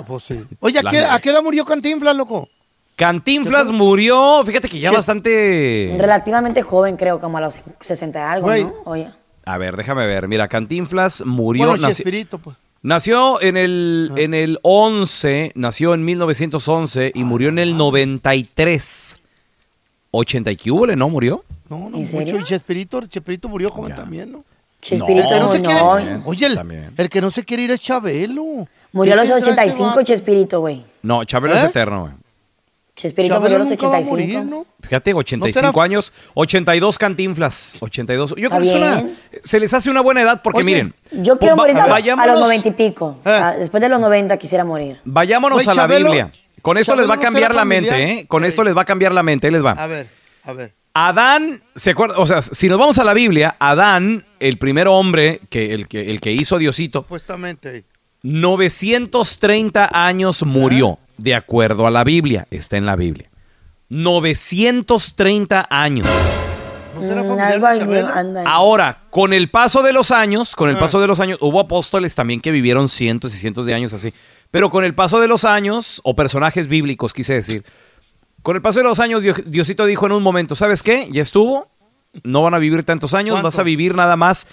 [0.06, 0.44] Pues sí.
[0.60, 0.98] Oye, ¿a qué.
[1.02, 2.50] ¿a qué edad murió Cantinflas, loco?
[3.02, 4.94] Cantinflas murió, fíjate que ya Sí.
[4.96, 5.96] bastante...
[5.98, 8.62] Relativamente joven, creo, como a los 60 y algo, Güey.
[8.64, 8.72] ¿no?
[8.84, 9.08] Oye.
[9.44, 10.28] A ver, déjame ver.
[10.28, 11.66] Mira, Cantinflas murió...
[11.66, 12.56] Bueno, nació- Chespirito, pues.
[12.82, 19.18] Nació en el, en el 11, nació en 1911 y murió en el 93.
[20.12, 21.08] 80 y qué hubo, ¿no?
[21.08, 21.44] ¿Murió?
[21.68, 22.04] No, no, ¿En mucho.
[22.10, 22.38] serio?
[22.38, 24.44] Y Chespirito, Chespirito murió joven también, ¿no?
[24.80, 26.22] Chespirito no, no.
[26.26, 28.66] Oye, el, el que no se quiere ir es Chabelo.
[28.92, 30.02] Murió a los ¿Qué tendrá ese 85, vato?
[30.02, 30.84] Chespirito, güey.
[31.02, 31.66] No, Chabelo es ¿Eh?
[31.66, 32.12] eterno, güey.
[32.94, 34.10] Chespirito Chabelo murió a los nunca va a 85.
[34.44, 34.66] morir, ¿no?
[34.82, 38.34] Fíjate, 85 será- años, 82 cantinflas, 82.
[38.36, 39.04] Yo creo que una,
[39.42, 42.40] se les hace una buena edad porque Oye, miren, Yo quiero morir a, a los
[42.40, 43.16] 90 y pico.
[43.24, 43.30] Eh.
[43.30, 44.98] Ah, Después de los 90 quisiera morir.
[45.04, 46.32] vayámonos Güey, a la Chabelo- Biblia.
[46.60, 48.02] Con esto les va a Chabelo no cambiar será la mente.
[48.20, 48.26] ¿eh?
[48.28, 49.70] Con esto les va a cambiar la mente, ahí les va.
[49.72, 50.06] A ver,
[50.44, 50.74] a ver.
[50.94, 52.18] Adán, ¿se acuerda?
[52.18, 56.10] O sea, si nos vamos a la Biblia, Adán, el primer hombre, que el que,
[56.10, 57.84] el que hizo a Diosito, Supuestamente.
[58.22, 63.30] 930 años murió, de acuerdo a la Biblia, está en la Biblia.
[63.88, 66.06] 930 años.
[66.94, 68.46] ¿No será Mm.
[68.46, 70.80] Ahora, con el paso de los años, con el Ah.
[70.80, 74.12] paso de los años, hubo apóstoles también que vivieron cientos y cientos de años así.
[74.50, 77.64] Pero con el paso de los años, o personajes bíblicos, quise decir,
[78.42, 81.08] con el paso de los años, Dios- Diosito dijo en un momento, ¿sabes qué?
[81.10, 81.66] Ya estuvo,
[82.24, 83.46] no van a vivir tantos años, ¿Cuánto?
[83.46, 84.46] vas a vivir nada más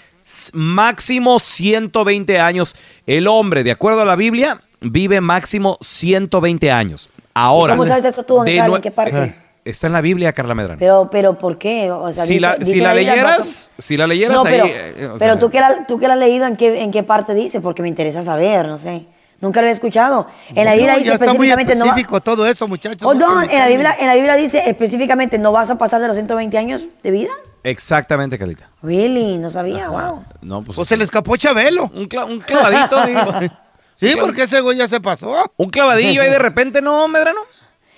[0.54, 2.76] máximo 120 años.
[3.06, 7.10] El hombre, de acuerdo a la Biblia, vive máximo 120 años.
[7.34, 8.36] Ahora, ¿Cómo sabes eso tú?
[8.36, 8.70] ¿Dónde de sale?
[8.72, 9.24] nue- ¿En qué parte?
[9.24, 10.80] eh, está en la Biblia, Carla Medrano.
[10.80, 11.92] Pero, pero, ¿por qué?
[11.92, 14.52] O sea, si dice- la, dice si la Biblia, leyeras, si la leyeras No, ahí,
[14.52, 16.82] pero, eh, o pero sea, tú que la, tú que la has leído, ¿en qué,
[16.82, 17.62] ¿en qué parte dice?
[17.62, 19.06] Porque me interesa saber, no sé.
[19.42, 20.28] Nunca lo he escuchado.
[20.50, 23.08] En la No, Biblia dice ya está muy específicamente no va- específico todo eso, muchachos.
[23.08, 26.02] Oh, no, no en la Biblia, en la Biblia dice específicamente no vas a pasar
[26.02, 27.30] de los 120 años de vida.
[27.64, 28.70] Exactamente, Carlita.
[28.82, 30.24] Really, no sabía, wow.
[30.42, 31.92] No, pues, O se le escapó Chabelo.
[31.94, 32.98] un, cla- un clavadito.
[33.00, 33.50] ahí.
[33.96, 35.52] Sí, porque ese güey ya se pasó.
[35.58, 37.42] un clavadillo ahí de repente, ¿no, Medrano?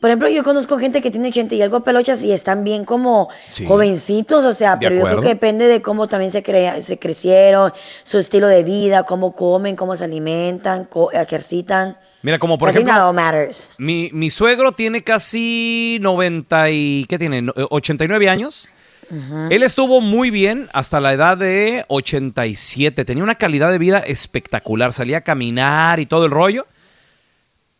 [0.00, 3.28] Por ejemplo, yo conozco gente que tiene 80 y algo pelochas y están bien como
[3.52, 3.64] Sí.
[3.66, 7.72] jovencitos, o sea, pero yo creo que depende de cómo también se, crea, se crecieron,
[8.02, 11.96] su estilo de vida, cómo comen, cómo se alimentan, co- ejercitan.
[12.22, 13.12] Mira, como por ejemplo,
[13.78, 17.06] mi, mi suegro tiene casi 90 y...
[17.08, 17.42] ¿Qué tiene?
[17.42, 17.66] No, eh,
[19.12, 19.52] 89 años.
[19.52, 23.04] Él estuvo muy bien hasta la edad de 87.
[23.04, 24.92] Tenía una calidad de vida espectacular.
[24.92, 26.66] Salía a caminar y todo el rollo.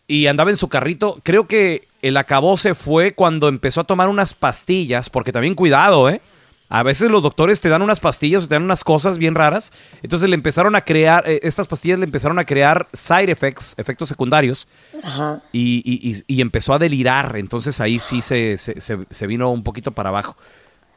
[0.06, 1.20] Y andaba en su carrito.
[1.22, 5.08] Creo que el acabose fue cuando empezó a tomar unas pastillas.
[5.10, 6.20] Porque también cuidado, ¿eh?
[6.68, 9.74] A veces los doctores te dan unas pastillas, te dan unas cosas bien raras.
[10.02, 14.08] Entonces le empezaron a crear, eh, estas pastillas le empezaron a crear side effects, efectos
[14.08, 14.68] secundarios.
[15.04, 15.42] Ajá.
[15.52, 17.36] Y, y- y- y empezó a delirar.
[17.36, 20.34] Entonces ahí sí se, se- se- se vino un poquito para abajo.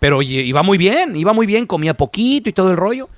[0.06, 3.10] Pero oye, iba muy bien, iba muy bien, comía poquito y todo el rollo.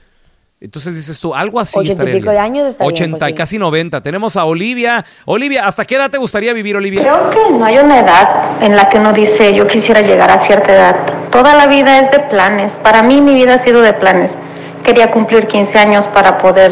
[0.61, 3.29] Entonces dices tú, algo así Ochenta y estaría pico de años está bien, 80 pues
[3.29, 3.37] y sí.
[3.37, 4.01] casi 90.
[4.01, 5.03] Tenemos a Olivia.
[5.25, 7.01] Olivia, ¿hasta qué edad te gustaría vivir, Olivia?
[7.01, 10.39] Creo que no hay una edad en la que uno dice yo quisiera llegar a
[10.39, 10.95] cierta edad.
[11.29, 12.71] Toda la vida es de planes.
[12.81, 14.31] Para mí mi vida ha sido de planes.
[14.85, 16.71] Quería cumplir 15 años para poder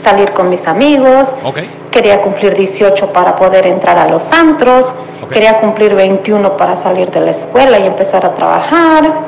[0.00, 1.28] salir con mis amigos.
[1.42, 1.58] Ok.
[1.90, 4.94] Quería cumplir 18 para poder entrar a los antros.
[5.28, 9.25] Quería cumplir 21 para salir de la escuela y empezar a trabajar.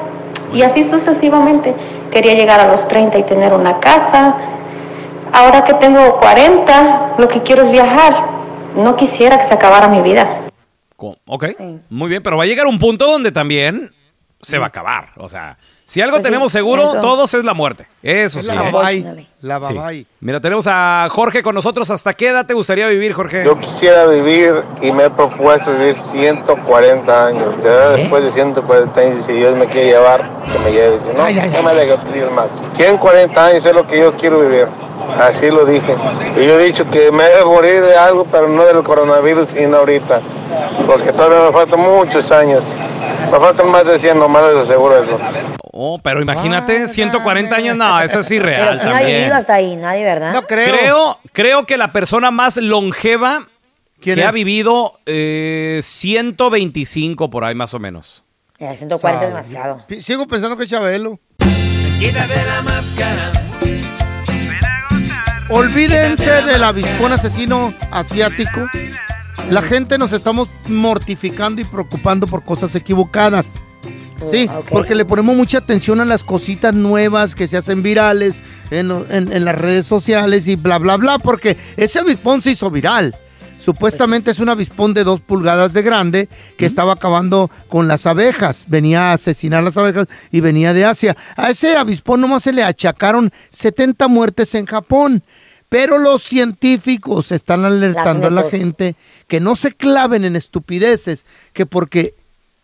[0.53, 1.75] Y así sucesivamente.
[2.11, 4.35] Quería llegar a los 30 y tener una casa.
[5.33, 8.15] Ahora que tengo 40, lo que quiero es viajar.
[8.77, 10.27] No quisiera que se acabara mi vida.
[11.27, 11.45] Ok,
[11.91, 13.91] muy bien, pero va a llegar un punto donde también
[14.41, 15.11] se va a acabar.
[15.17, 17.01] O sea, si algo Pues sí, tenemos seguro, eso.
[17.01, 17.87] todos es la muerte.
[18.03, 18.53] Eso Es sí.
[18.55, 18.73] la ¿eh?
[18.73, 19.27] babay.
[19.41, 19.61] La
[19.93, 20.07] Sí.
[20.21, 21.91] Mira, tenemos a Jorge con nosotros.
[21.91, 23.45] ¿Hasta qué edad te gustaría vivir, Jorge?
[23.45, 27.55] Yo quisiera vivir y me he propuesto vivir 140 años.
[27.63, 30.99] Ya después de 140 años, si Dios me quiere llevar, que me lleve.
[30.99, 32.49] Si no, ya me alegra vivir más.
[32.75, 34.69] 140 años es lo que yo quiero vivir.
[35.21, 35.95] Así lo dije.
[36.37, 39.79] Y yo he dicho que me debo morir de algo, pero no del coronavirus, sino
[39.79, 40.21] ahorita.
[40.87, 42.63] Porque todavía me faltan muchos años.
[43.31, 45.19] Me faltan más de 100, nomás les aseguro eso.
[45.73, 49.19] Oh, pero imagínate, 140 años, no, eso es irreal ¿Quién ha también.
[49.19, 49.77] vivido hasta ahí?
[49.77, 50.33] Nadie, ¿verdad?
[50.33, 53.47] No Creo, creo que la persona más longeva
[54.01, 54.25] que es?
[54.25, 58.25] ha vivido eh, 125 por ahí más o menos.
[58.59, 59.85] Eh, 140 es demasiado.
[60.01, 61.19] Sigo pensando que es Chabelo.
[62.01, 63.33] Quítate la máscara.
[65.51, 68.67] Olvídense del avispón asesino asiático.
[69.51, 73.47] La gente nos estamos mortificando y preocupando por cosas equivocadas.
[74.31, 74.67] Sí, ok.
[74.71, 78.35] porque le ponemos mucha atención a las cositas nuevas que se hacen virales
[78.71, 82.69] en, en- en las redes sociales y bla, bla, bla, porque ese avispón se hizo
[82.71, 83.15] viral.
[83.61, 88.65] Supuestamente es un avispón de dos pulgadas de grande que estaba acabando con las abejas.
[88.69, 91.17] Venía a asesinar las abejas y venía de Asia.
[91.37, 95.23] A ese avispón nomás se le achacaron 70 muertes en Japón.
[95.69, 101.67] Pero los científicos están alertando a la gente que no se claven en estupideces, que
[101.67, 102.15] porque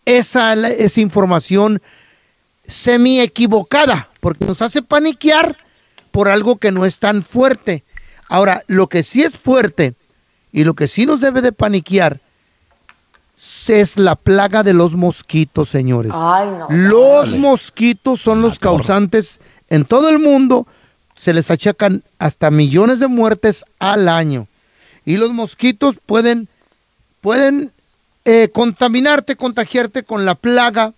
[0.06, 1.82] esa es información
[2.66, 5.58] semi equivocada, porque nos hace paniquear
[6.10, 7.84] por algo que no es tan fuerte.
[8.28, 9.94] Ahora, lo que sí es fuerte
[10.52, 12.20] y lo que sí nos debe de paniquear
[13.68, 16.12] es la plaga de los mosquitos, señores.
[16.14, 16.66] Ay, no.
[16.70, 20.66] Los mosquitos son los causantes en todo el mundo.
[21.24, 24.46] Se les achacan hasta millones de muertes al año.
[25.06, 26.48] Y los mosquitos pueden,
[27.22, 27.72] pueden
[28.26, 30.92] eh, contaminarte, contagiarte con la plaga.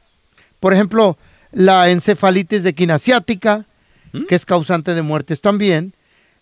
[0.59, 1.17] Por ejemplo,
[1.53, 3.67] la encefalitis de quina asiática,
[4.29, 5.93] que es causante de muertes también.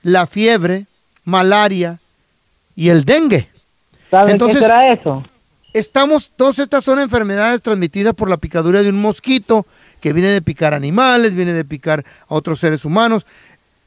[0.02, 0.86] La fiebre,
[1.26, 1.98] malaria
[2.74, 3.50] y el dengue.
[4.10, 5.22] ¿Saben qué será eso?
[5.74, 9.66] Estamos, todas estas son enfermedades transmitidas por la picadura de un mosquito
[10.00, 13.26] que viene de picar animales, viene de picar a otros seres humanos.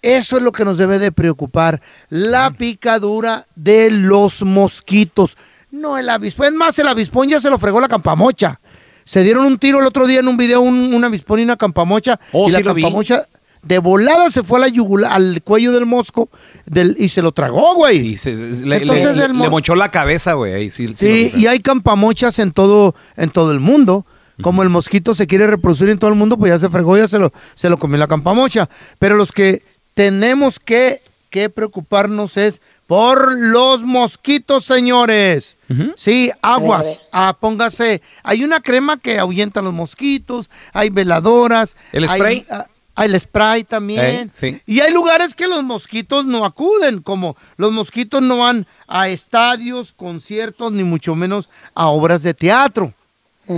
[0.01, 5.38] Eso es lo que nos debe de preocupar, la picadura de los mosquitos,
[5.71, 6.47] no el avispón.
[6.47, 8.60] Es más, el avispón ya se lo fregó la campamocha.
[9.05, 11.55] Se dieron un tiro el otro día en un video, un, un avispón y una
[11.57, 12.19] campamocha.
[12.31, 12.81] Oh, y la vi.
[12.81, 13.23] campamocha
[13.63, 16.29] de volada se fue a la yugula- al cuello del mosco
[16.65, 17.99] del, y se lo tragó, güey.
[17.99, 20.69] Sí, se- se- le, Entonces le- el mo- le mochó la cabeza, güey.
[20.69, 24.05] Sí, sí Sí, y hay campamochas en todo, en todo el mundo.
[24.41, 27.07] Como el mosquito se quiere reproducir en todo el mundo, pues ya se fregó, ya
[27.07, 28.69] se lo, se lo comió la campamocha.
[28.99, 29.63] Pero los que
[29.97, 35.57] tenemos que, que preocuparnos es por los mosquitos, señores.
[35.97, 38.01] Sí, aguas, ah, póngase.
[38.23, 41.75] Hay una crema que ahuyenta los mosquitos, hay veladoras.
[41.91, 42.45] ¿El hay, spray?
[42.49, 44.05] ah, Hay el spray también.
[44.05, 44.62] Eh, sí.
[44.65, 49.93] Y hay lugares que los mosquitos no acuden, como los mosquitos no van a estadios,
[49.93, 52.93] conciertos, ni mucho menos a obras de teatro.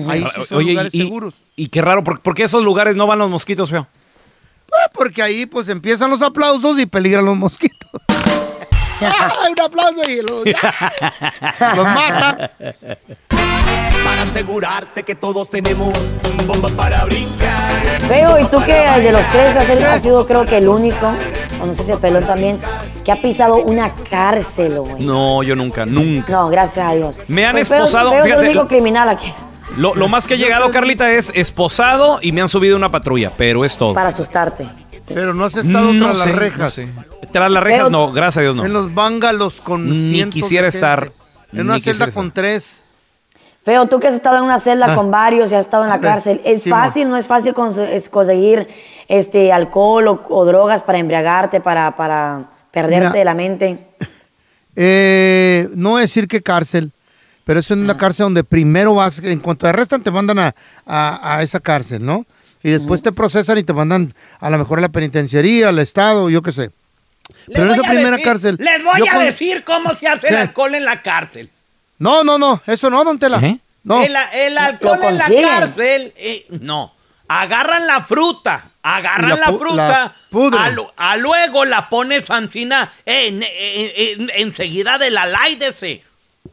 [0.08, 1.34] Ahí sí son Oye, lugares y, seguros.
[1.56, 3.88] y qué raro, ¿por, por qué esos lugares no van los mosquitos, feo?
[4.72, 7.90] Ah, Porque ahí pues empiezan los aplausos y peligran los mosquitos.
[9.02, 10.46] ¡Ah, un aplauso y los,
[11.76, 12.52] los mata.
[13.30, 15.94] Para asegurarte que todos tenemos
[16.46, 17.72] bomba para brincar.
[18.08, 21.14] Feo, ¿y tú que de los tres has, has sido creo que el único,
[21.62, 22.60] o no sé si el pelón también,
[23.06, 25.04] que ha pisado una cárcel, güey?
[25.06, 26.32] No, yo nunca, nunca.
[26.32, 27.22] No, gracias a Dios.
[27.28, 29.32] Me han Pues, Feo- esposado, Feo es el único lo- criminal aquí,
[29.78, 33.32] Lo, lo más que he llegado, Carlita, es esposado y me han subido una patrulla,
[33.38, 33.94] pero es todo.
[33.94, 34.68] para asustarte.
[35.08, 36.74] Pero no has estado No tras sé, las no rejas.
[36.74, 36.88] sé.
[37.32, 38.66] Tras las rejas, no, gracias a Dios, no.
[38.66, 40.78] En los bángalos con Ni cientos de quisiera gente.
[40.78, 41.12] estar,
[41.54, 42.34] En una ni celda con estar.
[42.44, 42.82] tres.
[43.64, 44.96] Feo, tú que has estado en una celda Ah.
[44.96, 48.10] con varios y has estado en la cárcel, ¿es fácil, no es fácil cons- es
[48.10, 48.68] conseguir
[49.08, 53.12] este alcohol o, o drogas para embriagarte, para, para perderte Mira.
[53.12, 53.88] de la mente?
[54.82, 56.92] Eh, no voy a decir qué cárcel,
[57.50, 57.74] pero es Ah.
[57.74, 60.54] una cárcel donde primero vas, en cuanto te arrestan, te mandan a,
[60.86, 62.24] a- a esa cárcel, ¿no?
[62.62, 66.30] y después te procesan y te mandan a lo mejor a la penitenciaría, al estado,
[66.30, 66.70] yo qué sé.
[67.48, 68.58] Pero en esa primera decir- cárcel.
[68.60, 70.40] Les voy a con- decir cómo se hace el ¿Qué?
[70.42, 71.50] alcohol en la cárcel.
[71.98, 73.42] No, no, no, eso no, don Tela.
[73.84, 74.04] No.
[74.04, 76.94] El, el alcohol en la cárcel, eh, no.
[77.28, 82.52] Agarran la fruta, agarran la fruta, la a, lu- a luego la pones en,
[83.06, 86.04] en- en- enseguida de la light ese.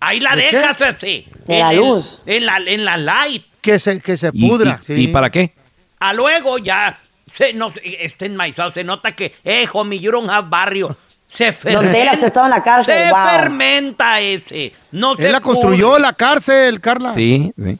[0.00, 0.56] Ahí la ¿De qué?
[0.56, 1.24] dejas ese.
[1.46, 2.20] De en la el- luz.
[2.26, 3.44] en la, en la light.
[3.60, 4.78] Que se, que se ¿Y- pudra.
[4.82, 4.92] y- sí.
[4.94, 5.54] ¿Y para qué?
[5.98, 6.98] A luego ya
[7.34, 8.72] se, no, está enmaizado.
[8.72, 10.96] Se nota que, eh, homie, you don't have barrio.
[11.28, 12.26] Se fermenta.
[12.26, 13.20] Estaba en la cárcel, Se wow.
[13.30, 14.72] fermenta ese.
[14.92, 16.02] No se Él la construyó pudre.
[16.02, 17.12] la cárcel, Carla.
[17.12, 17.78] Sí, sí.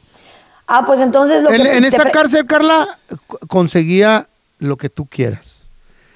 [0.67, 1.71] Ah, pues entonces lo En, que...
[1.77, 4.27] en te esa pre- cárcel, Carla, co- conseguía
[4.59, 5.59] lo que tú quieras.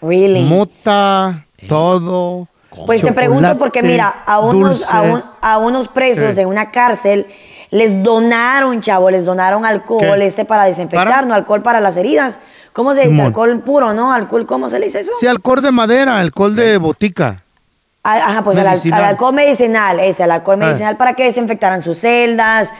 [0.02, 0.42] Really?
[0.42, 2.48] Mota, todo.
[2.86, 6.36] Pues te pregunto porque mira, a unos, a, un- a unos presos Sí.
[6.36, 7.28] de una cárcel
[7.70, 10.26] les donaron, chavo, les donaron alcohol ¿Qué?
[10.28, 11.22] este para desinfectar, ¿Para?
[11.24, 12.40] no alcohol para las heridas.
[12.74, 13.22] ¿Cómo se dice?
[13.22, 14.14] Alcohol puro, ¿no?
[14.14, 15.12] Alcohol, ¿cómo se le dice eso?
[15.20, 17.44] Sí, alcohol de madera, alcohol de botica.
[18.04, 20.66] Al- Ajá, pues al, al alcohol medicinal, ese, al alcohol Ah.
[20.68, 22.72] medicinal para que desinfectaran sus celdas,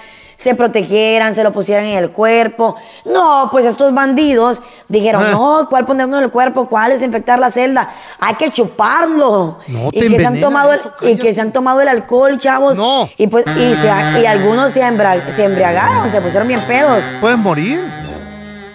[0.42, 2.76] se protegieran, se lo pusieran en el cuerpo.
[3.06, 5.32] No, pues estos bandidos dijeron, Ah.
[5.32, 6.68] no, ¿cuál ponernos en el cuerpo?
[6.68, 7.90] ¿Cuál desinfectar la celda?
[8.20, 9.60] Hay que chuparlo.
[9.68, 12.38] No, y te que se han tomado el, y que se han tomado el alcohol,
[12.40, 12.76] chavos.
[13.18, 13.88] Y pues y, se
[14.22, 17.04] y algunos se, embra- se embriagaron, se pusieron bien pedos.
[17.20, 17.84] Pueden morir.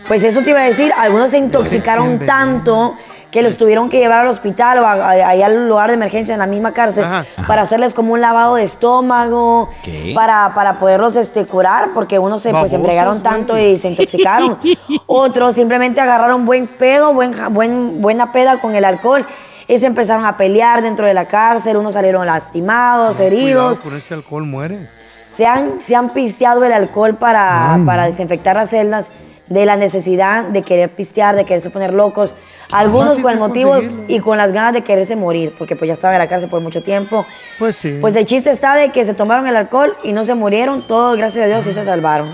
[0.07, 2.97] Pues eso te iba a decir, algunos se intoxicaron tanto
[3.37, 6.33] que los tuvieron que llevar al hospital o a- a- ahí al lugar de emergencia
[6.33, 7.05] en la misma cárcel
[7.47, 10.13] para hacerles como un lavado de estómago, ¿Qué?
[10.15, 14.59] para, para poderlos este, curar, porque unos se pues, embriagaron tanto y se intoxicaron.
[15.07, 19.27] Otros simplemente agarraron buen pedo, buen, buen, buena peda con el alcohol
[19.69, 23.81] y se empezaron a pelear dentro de la cárcel, unos salieron lastimados, heridos.
[23.81, 24.89] Cuidado, con ese alcohol mueres.
[25.37, 27.83] Se han, se han pisteado el alcohol para, Ay.
[27.85, 29.11] para desinfectar las celdas
[29.49, 32.35] de la necesidad de querer pistear, de quererse poner locos.
[32.73, 34.05] Algunos con el motivo conseguirlo.
[34.09, 36.61] y con las ganas de quererse morir, porque pues ya estaban en la cárcel por
[36.61, 37.25] mucho tiempo.
[37.61, 37.99] Pues sí.
[38.01, 41.17] Pues el chiste está de que se tomaron el alcohol y no se murieron, todos
[41.17, 42.29] gracias a Dios sí se salvaron.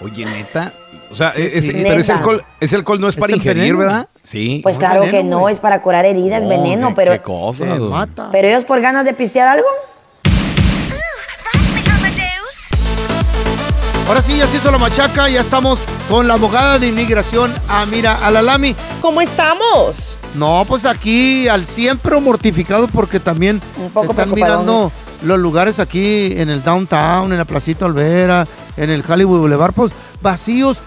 [0.00, 0.72] Oye, neta.
[1.10, 1.88] O sea, e- ese- Neta.
[1.88, 3.78] pero ese alcohol, ese alcohol no es para Es ingerir, veneno.
[3.78, 4.08] ¿verdad?
[4.22, 4.60] Sí.
[4.62, 7.12] Pues claro que no, es para curar heridas, No, veneno, qué- pero...
[7.12, 7.64] qué cosa.
[8.32, 9.66] Pero ellos por ganas de pistear algo,
[14.06, 18.14] Ahora sí, ya se hizo la machaca, ya estamos con la abogada de inmigración, Amira
[18.24, 18.76] Alalami.
[19.00, 20.16] ¿Cómo estamos?
[20.36, 23.60] No, pues aquí al siempre mortificado porque también
[24.08, 24.92] están mirando
[25.24, 28.46] los lugares aquí en el downtown, en la Placita Olvera,
[28.76, 29.92] en el Hollywood Boulevard, pues
[30.22, 30.78] vacíos.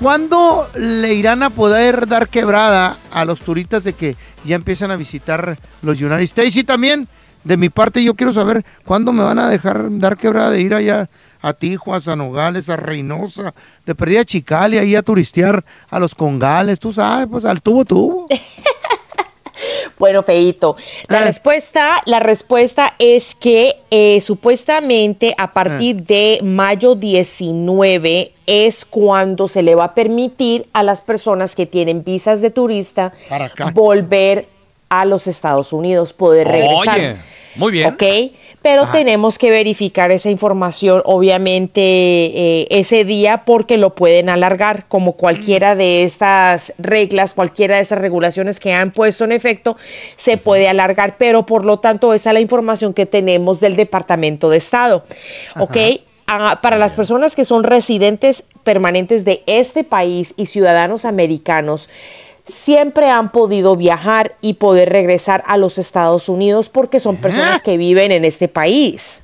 [0.00, 4.96] ¿Cuándo le irán a poder dar quebrada a los turistas de que ya empiezan a
[4.96, 6.56] visitar los United States?
[6.56, 7.06] Y también,
[7.44, 10.74] de mi parte, yo quiero saber cuándo me van a dejar dar quebrada de ir
[10.74, 11.08] allá
[11.40, 13.52] a Tijuas, a Nogales, a Reynosa,
[13.84, 17.84] de perdida a Chicali, ahí a turistear a los Congales, tú sabes, pues al tubo
[17.84, 18.26] tubo.
[19.98, 20.76] Bueno, Feito,
[21.06, 21.24] la Ah.
[21.24, 26.04] respuesta, la respuesta es que eh, supuestamente a partir Ah.
[26.08, 32.02] de mayo 19 es cuando se le va a permitir a las personas que tienen
[32.02, 33.12] visas de turista
[33.74, 34.46] volver
[34.92, 36.98] a los Estados Unidos, poder regresar.
[36.98, 37.16] Oye,
[37.56, 37.94] muy bien.
[37.94, 38.02] ¿Ok?
[38.60, 38.92] Pero Ajá.
[38.92, 45.74] tenemos que verificar esa información, obviamente, eh, ese día, porque lo pueden alargar, como cualquiera
[45.74, 49.78] de estas reglas, cualquiera de estas regulaciones que han puesto en efecto,
[50.16, 54.50] se puede alargar, pero por lo tanto, esa es la información que tenemos del Departamento
[54.50, 55.04] de Estado.
[55.58, 55.76] ¿Ok?
[56.26, 61.88] Ah, para las personas que son residentes permanentes de este país y ciudadanos americanos,
[62.52, 67.76] siempre han podido viajar y poder regresar a los Estados Unidos porque son personas que
[67.76, 69.22] viven en este país.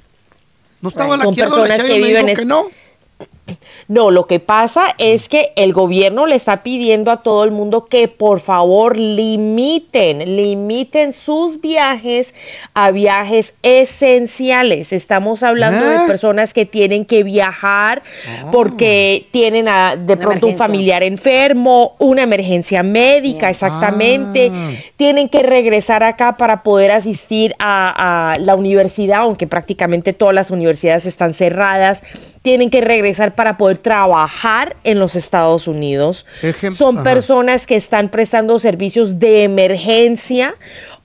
[0.80, 2.66] No estaba Son la que viven es- que no.
[3.88, 7.86] No, lo que pasa es que el gobierno le está pidiendo a todo el mundo
[7.86, 12.34] que por favor limiten, limiten sus viajes
[12.74, 14.92] a viajes esenciales.
[14.92, 16.00] Estamos hablando ¿Eh?
[16.00, 18.50] de personas que tienen que viajar Ah.
[18.52, 24.50] porque tienen a- de pronto un familiar enfermo, una emergencia médica, exactamente.
[24.52, 24.70] Ah.
[24.96, 30.50] Tienen que regresar acá para poder asistir a, a la universidad, aunque prácticamente todas las
[30.50, 32.02] universidades están cerradas.
[32.42, 36.26] Tienen que regresar para poder trabajar en los Estados Unidos.
[36.42, 37.04] Ejem- Son ajá.
[37.04, 40.54] personas que están prestando servicios de emergencia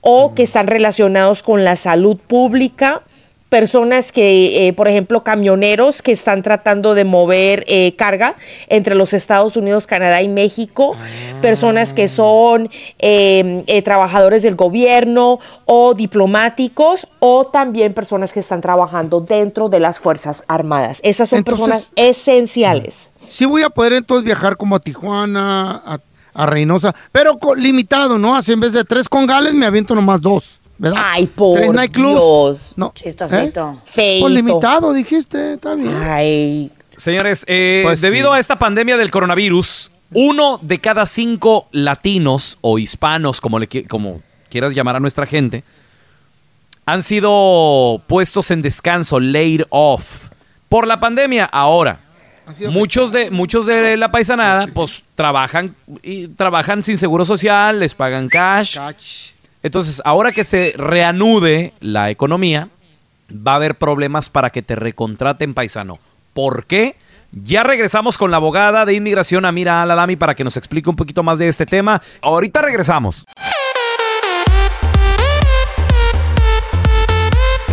[0.00, 3.02] o que están relacionados con la salud pública
[3.48, 8.34] personas que, eh, por ejemplo, camioneros que están tratando de mover eh, carga
[8.68, 10.96] entre los Estados Unidos, Canadá y México,
[11.40, 12.68] personas que son
[12.98, 19.78] eh, eh, trabajadores del gobierno o diplomáticos o también personas que están trabajando dentro de
[19.78, 20.98] las Fuerzas Armadas.
[21.04, 23.10] Esas son Entonces- personas esenciales.
[23.20, 25.98] Sí voy a poder entonces viajar como a Tijuana, a,
[26.34, 28.34] a Reynosa, pero limitado, ¿no?
[28.34, 31.02] Así en vez de tres congales me aviento nomás dos, ¿verdad?
[31.04, 32.14] Ay, por Tres nightclubs.
[32.14, 32.72] Dios.
[32.76, 32.92] No.
[32.94, 33.82] Chistosito.
[33.96, 34.18] ¿eh?
[34.20, 35.94] Pues limitado, dijiste, está bien.
[35.94, 36.70] Ay.
[36.96, 38.36] Señores, eh, Pues debido sí.
[38.36, 44.22] a esta pandemia del coronavirus, uno de cada cinco latinos o hispanos, como, le, como
[44.48, 45.64] quieras llamar a nuestra gente,
[46.86, 50.28] han sido puestos en descanso, laid off,
[50.68, 51.46] por la pandemia.
[51.46, 51.98] Ahora,
[52.70, 58.28] muchos de, muchos de la paisanada, pues trabajan, y trabajan sin seguro social, les pagan
[58.28, 58.78] cash.
[59.64, 62.68] Entonces, ahora que se reanude la economía,
[63.30, 65.98] va a haber problemas para que te recontraten paisano.
[66.34, 66.96] ¿Por qué?
[67.32, 71.22] Ya regresamos con la abogada de inmigración Amira Alalami para que nos explique un poquito
[71.22, 72.02] más de este tema.
[72.20, 73.24] Ahorita regresamos.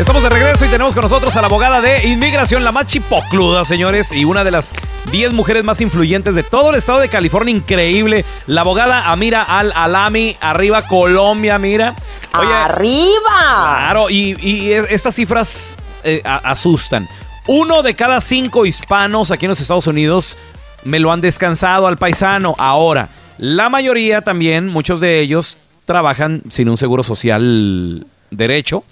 [0.01, 3.63] Estamos de regreso y tenemos con nosotros a la abogada de inmigración, la más chipocluda,
[3.65, 4.73] señores, y una de las
[5.11, 7.53] 10 mujeres más influyentes de todo el estado de California.
[7.53, 8.25] Increíble.
[8.47, 11.95] La abogada Amira Al Alami, arriba Colombia, mira.
[12.31, 13.19] ¡Arriba!
[13.27, 17.07] Claro, y, y estas cifras eh, asustan.
[17.45, 20.35] Uno de cada cinco hispanos aquí en los Estados Unidos
[20.83, 22.55] me lo han descansado al paisano.
[22.57, 28.83] Ahora, la mayoría también, muchos de ellos, trabajan sin un seguro social derecho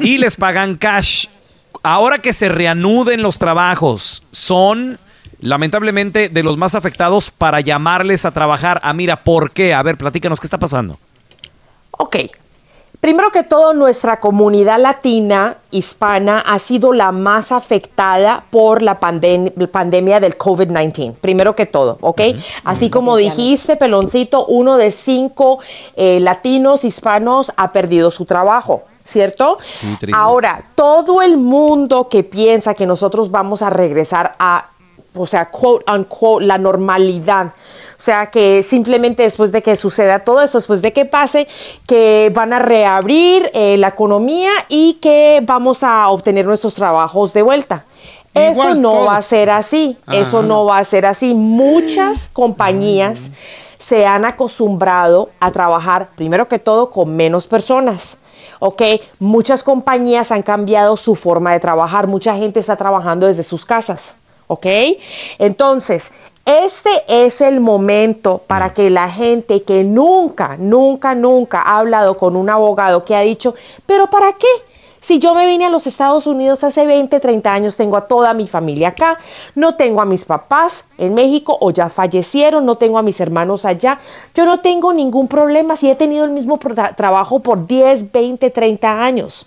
[0.00, 1.26] y les pagan cash.
[1.82, 4.98] Ahora que se reanuden los trabajos, son
[5.40, 8.80] lamentablemente de los más afectados para llamarles a trabajar.
[8.82, 9.74] Ah, mira, ¿por qué?
[9.74, 10.98] A ver, platícanos, ¿qué está pasando?
[11.92, 12.16] Ok.
[13.00, 19.68] Primero que todo, nuestra comunidad latina, hispana, ha sido la más afectada por la pandem-
[19.68, 21.14] pandemia del COVID-19.
[21.20, 22.20] Primero que todo, ¿ok?
[22.64, 25.60] Así como dijiste, Peloncito, uno de cinco
[25.94, 28.84] eh, latinos hispanos ha perdido su trabajo.
[29.06, 29.58] ¿Cierto?
[29.74, 30.18] Sí, triste.
[30.20, 34.70] Ahora, todo el mundo que piensa que nosotros vamos a regresar a,
[35.14, 37.46] o sea, quote unquote, la normalidad.
[37.46, 41.46] O sea, que simplemente después de que suceda todo esto, después de que pase,
[41.86, 47.42] que van a reabrir eh, la economía y que vamos a obtener nuestros trabajos de
[47.42, 47.84] vuelta.
[48.34, 49.06] Eso no todo.
[49.06, 51.32] va a ser así, eso no va a ser así.
[51.32, 53.32] Muchas compañías
[53.78, 58.18] se han acostumbrado a trabajar, primero que todo, con menos personas.
[58.58, 58.82] ¿Ok?
[59.18, 64.14] Muchas compañías han cambiado su forma de trabajar, mucha gente está trabajando desde sus casas,
[64.46, 64.66] ¿ok?
[65.38, 66.10] Entonces,
[66.46, 72.36] este es el momento para que la gente que nunca, nunca, nunca ha hablado con
[72.36, 74.46] un abogado que ha dicho, pero ¿para qué?
[75.06, 78.34] Si yo me vine a los Estados Unidos hace 20, 30 años, tengo a toda
[78.34, 79.20] mi familia acá,
[79.54, 83.64] no tengo a mis papás en México o ya fallecieron, no tengo a mis hermanos
[83.64, 84.00] allá,
[84.34, 86.58] yo no tengo ningún problema si he tenido el mismo
[86.96, 89.46] trabajo por 10, 20, 30 años.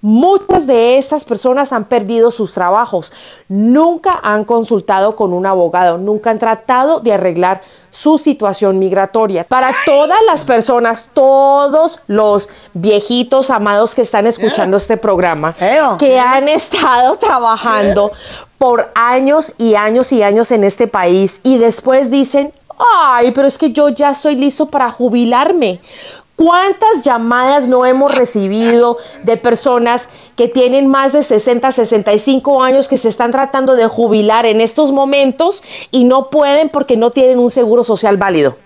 [0.00, 3.12] Muchas de estas personas han perdido sus trabajos,
[3.48, 9.42] nunca han consultado con un abogado, nunca han tratado de arreglar su situación migratoria.
[9.42, 15.56] Para todas las personas, todos los viejitos amados que están escuchando este programa,
[15.98, 18.12] que han estado trabajando
[18.56, 23.58] por años y años y años en este país y después dicen, ay, pero es
[23.58, 25.80] que yo ya estoy listo para jubilarme.
[26.38, 32.96] ¿Cuántas llamadas no hemos recibido de personas que tienen más de 60, 65 años que
[32.96, 37.50] se están tratando de jubilar en estos momentos y no pueden porque no tienen un
[37.50, 38.56] seguro social válido?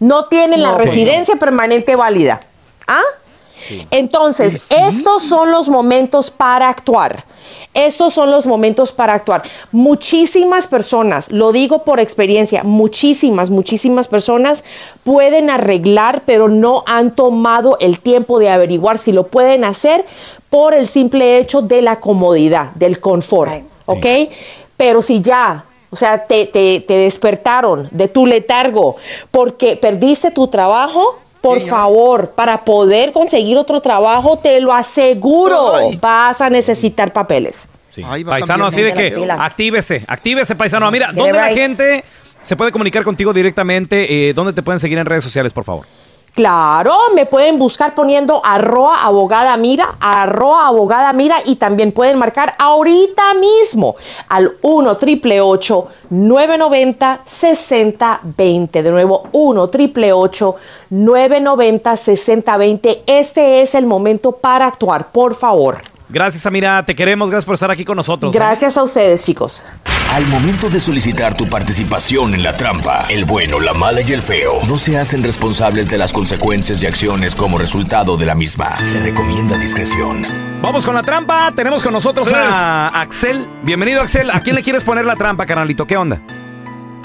[0.00, 2.40] No tienen la residencia permanente válida.
[2.86, 3.02] ¿Ah?
[3.90, 7.24] Entonces, estos son los momentos para actuar.
[7.74, 9.42] Estos son los momentos para actuar.
[9.72, 14.64] Muchísimas personas, lo digo por experiencia, muchísimas, muchísimas personas
[15.04, 20.04] pueden arreglar, pero no han tomado el tiempo de averiguar si lo pueden hacer
[20.50, 23.62] por el simple hecho de la comodidad, del confort.
[23.86, 24.06] ¿Ok?
[24.76, 28.96] Pero si ya o sea, te, te, te despertaron de tu letargo
[29.30, 31.18] porque perdiste tu trabajo.
[31.40, 37.68] Por favor, para poder conseguir otro trabajo, te lo aseguro, vas a necesitar papeles.
[37.90, 38.02] Sí.
[38.24, 40.90] Paisano, así de que actívese, actívese, paisano.
[40.90, 42.04] Mira, ¿dónde la gente
[42.42, 44.28] se puede comunicar contigo directamente?
[44.28, 45.86] Eh, ¿Dónde te pueden seguir en redes sociales, por favor?
[46.34, 52.54] Claro, me pueden buscar poniendo arroa abogada mira, arroa abogada mira y también pueden marcar
[52.58, 53.96] ahorita mismo
[54.28, 58.82] al 1 triple 990 6020.
[58.82, 60.12] De nuevo, 1 triple
[60.90, 63.02] 990 6020.
[63.06, 65.78] Este es el momento para actuar, por favor.
[66.08, 66.84] Gracias, Amira.
[66.84, 67.30] Te queremos.
[67.30, 68.34] Gracias por estar aquí con nosotros.
[68.34, 68.38] ¿eh?
[68.38, 69.64] Gracias a ustedes, chicos.
[70.12, 74.22] Al momento de solicitar tu participación en la trampa, el bueno, la mala y el
[74.22, 78.82] feo no se hacen responsables de las consecuencias y acciones como resultado de la misma.
[78.84, 80.24] Se recomienda discreción.
[80.62, 81.52] Vamos con la trampa.
[81.54, 83.46] Tenemos con nosotros a Axel.
[83.62, 84.30] Bienvenido, Axel.
[84.30, 85.86] ¿A quién le quieres poner la trampa, carnalito?
[85.86, 86.20] ¿Qué onda?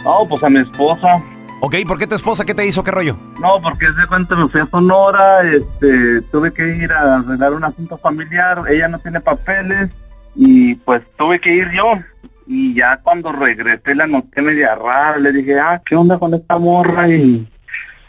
[0.04, 1.22] No, pues a mi esposa.
[1.66, 2.44] Ok, ¿por qué tu esposa?
[2.44, 2.84] ¿Qué te hizo?
[2.84, 3.18] ¿Qué rollo?
[3.40, 7.64] No, porque de cuenta me fui a Sonora, este, tuve que ir a arreglar un
[7.64, 9.90] asunto familiar, ella no tiene papeles
[10.36, 11.94] y pues tuve que ir yo.
[12.48, 16.60] Y ya cuando regresé la noté media rara, le dije, ah, ¿qué onda con esta
[16.60, 17.08] morra?
[17.08, 17.48] Y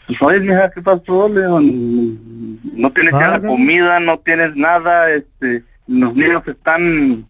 [0.05, 1.29] pues, oye, mija, ¿qué pasó?
[1.29, 7.25] Le digo, no tienes ya la comida, no tienes nada, este, los niños están,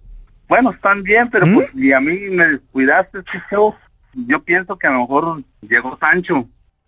[0.48, 3.76] bueno, están bien, pero pues, y a mí me descuidaste, ¿qué feo?
[4.28, 6.48] Yo pienso que a lo mejor llegó Sancho.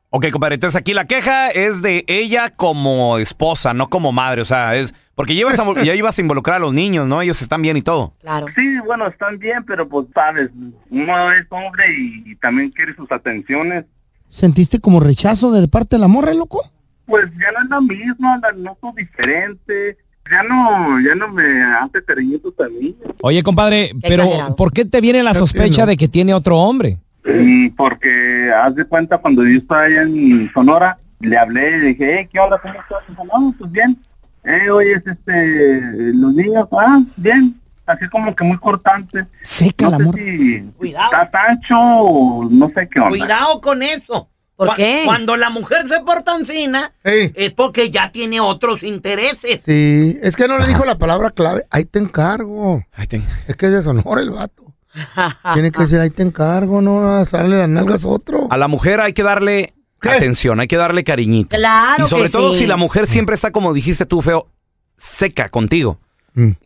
[0.09, 4.45] Ok, compadre, entonces aquí la queja es de ella como esposa, no como madre, o
[4.45, 7.21] sea, es porque llevas a- ya ibas a involucrar a los niños, ¿no?
[7.21, 8.13] Ellos están bien y todo.
[8.21, 8.47] Claro.
[8.55, 10.49] Sí, bueno, están bien, pero pues sabes,
[10.89, 13.83] uno es hombre y, y también quiere sus atenciones.
[14.29, 16.61] ¿Sentiste como rechazo de parte de la morra, loco?
[17.05, 19.97] Pues ya no es lo mismo, la- no soy diferente.
[20.29, 22.95] Ya no, ya no me hace cariñitos a mí.
[23.21, 26.97] Oye, compadre, pero ¿por qué te viene la sospecha de que tiene otro hombre?
[27.27, 32.17] Y porque haz de cuenta cuando yo estaba allá en Sonora, le hablé y dije,
[32.19, 32.57] hey, ¿qué onda?
[32.59, 32.99] ¿Cómo estás?
[33.09, 33.97] Dijo, no, pues bien.
[34.43, 37.59] Eh, oye, es este, los niños, ah, bien.
[37.85, 39.25] Así como que muy cortante.
[39.41, 43.09] Seca no sé si está Sancho o no sé qué onda.
[43.17, 44.29] Cuidado con eso.
[44.57, 45.03] ¿Por Cu- qué?
[45.05, 49.61] Cuando la mujer se porta encina, es porque ya tiene otros intereses.
[49.65, 51.65] Sí, es que no le dijo la palabra clave.
[51.69, 52.83] Ahí te encargo.
[52.97, 54.66] Es que es de Sonora el vato.
[55.53, 58.47] Tiene que decir, ahí te encargo, no a darle las nalgas a otro.
[58.49, 61.55] A la mujer hay que darle atención, hay que darle cariñito.
[61.55, 62.59] Claro Y sobre que todo sí.
[62.59, 64.47] si la mujer siempre está, como dijiste tú, feo,
[64.95, 65.99] seca contigo.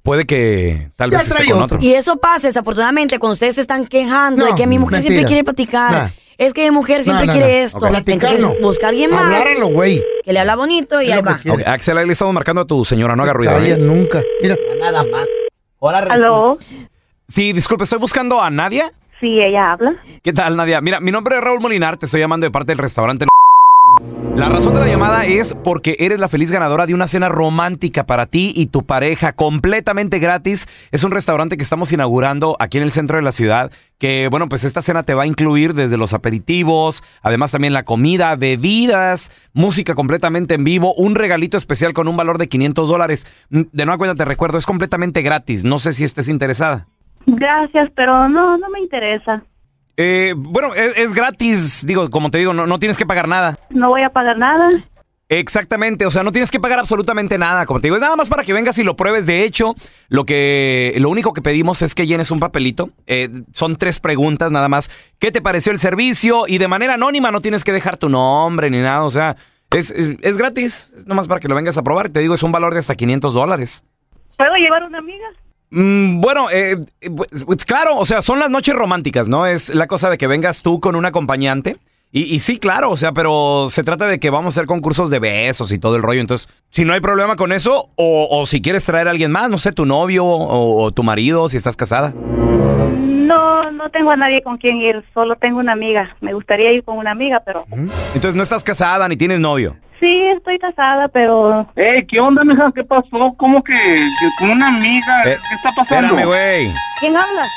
[0.03, 1.79] Puede que tal vez esté con otro.
[1.81, 5.23] Y eso pasa, desafortunadamente, cuando ustedes se están quejando de No, que mi mujer siempre
[5.23, 5.91] quiere platicar.
[5.91, 6.09] Nah.
[6.37, 7.77] Es que mi mujer siempre quiere esto.
[7.77, 7.89] Ok.
[7.89, 8.67] Platicar, Entonces, no.
[8.67, 9.23] busca a alguien más.
[9.25, 10.03] Habláralo, güey.
[10.25, 11.39] Que le habla bonito y ahí va.
[11.67, 13.57] Axel, ahí le estamos marcando a tu señora, no haga ruido.
[13.59, 13.77] ¿eh?
[13.77, 14.21] nunca.
[14.41, 14.57] Mira.
[14.79, 15.25] Nada más.
[16.09, 16.57] ¿Aló?
[17.31, 18.91] Sí, disculpe, estoy buscando a Nadia.
[19.21, 19.95] Sí, ella habla.
[20.21, 20.81] ¿Qué tal, Nadia?
[20.81, 23.25] Mira, mi nombre es Raúl Molinar, te estoy llamando de parte del restaurante.
[24.35, 28.05] La razón de la llamada es porque eres la feliz ganadora de una cena romántica
[28.05, 30.67] para ti y tu pareja, completamente gratis.
[30.91, 34.49] Es un restaurante que estamos inaugurando aquí en el centro de la ciudad, que bueno,
[34.49, 39.31] pues esta cena te va a incluir desde los aperitivos, además también la comida, bebidas,
[39.53, 43.25] música completamente en vivo, un regalito especial con un valor de 500 dólares.
[43.51, 45.63] Mm, De nueva cuenta te recuerdo, es completamente gratis.
[45.63, 46.87] No sé si estés interesada.
[47.25, 49.43] Gracias, pero no, no me interesa.
[49.97, 53.59] Eh, bueno, es, es gratis, digo, como te digo, no, no tienes que pagar nada.
[53.69, 54.69] No voy a pagar nada.
[55.33, 58.27] Exactamente, o sea, no tienes que pagar absolutamente nada, como te digo, es nada más
[58.27, 59.25] para que vengas y lo pruebes.
[59.25, 59.75] De hecho,
[60.09, 62.89] lo que, lo único que pedimos es que llenes un papelito.
[63.07, 64.91] Eh, son tres preguntas nada más.
[65.19, 66.47] ¿Qué te pareció el servicio?
[66.47, 69.37] Y de manera anónima, no tienes que dejar tu nombre ni nada, o sea,
[69.69, 72.09] es, es, es gratis, es nomás para que lo vengas a probar.
[72.09, 73.85] Te digo, es un valor de hasta 500 dólares.
[74.35, 75.27] ¿Puedo llevar una amiga?
[75.71, 79.45] Mm, bueno, eh, eh, pues, pues, claro, o sea, son las noches románticas, ¿no?
[79.45, 81.77] Es la cosa de que vengas tú con un acompañante.
[82.13, 85.09] Y, y sí, claro, o sea, pero se trata de que vamos a hacer concursos
[85.09, 86.19] de besos y todo el rollo.
[86.19, 89.49] Entonces, si no hay problema con eso, o, o si quieres traer a alguien más,
[89.49, 92.13] no sé, tu novio o, o tu marido, si estás casada.
[92.13, 96.17] No, no tengo a nadie con quien ir, solo tengo una amiga.
[96.19, 97.65] Me gustaría ir con una amiga, pero
[98.13, 99.77] Entonces, no estás casada ni tienes novio.
[100.01, 101.67] Sí, estoy casada, pero...
[101.75, 102.71] Eh, ¿qué onda, mija?
[102.73, 103.33] ¿Qué pasó?
[103.37, 105.23] ¿Cómo que, que con una amiga?
[105.25, 106.07] Eh, ¿Qué está pasando?
[106.07, 106.73] Espérame, güey.
[106.99, 107.47] ¿Quién habla?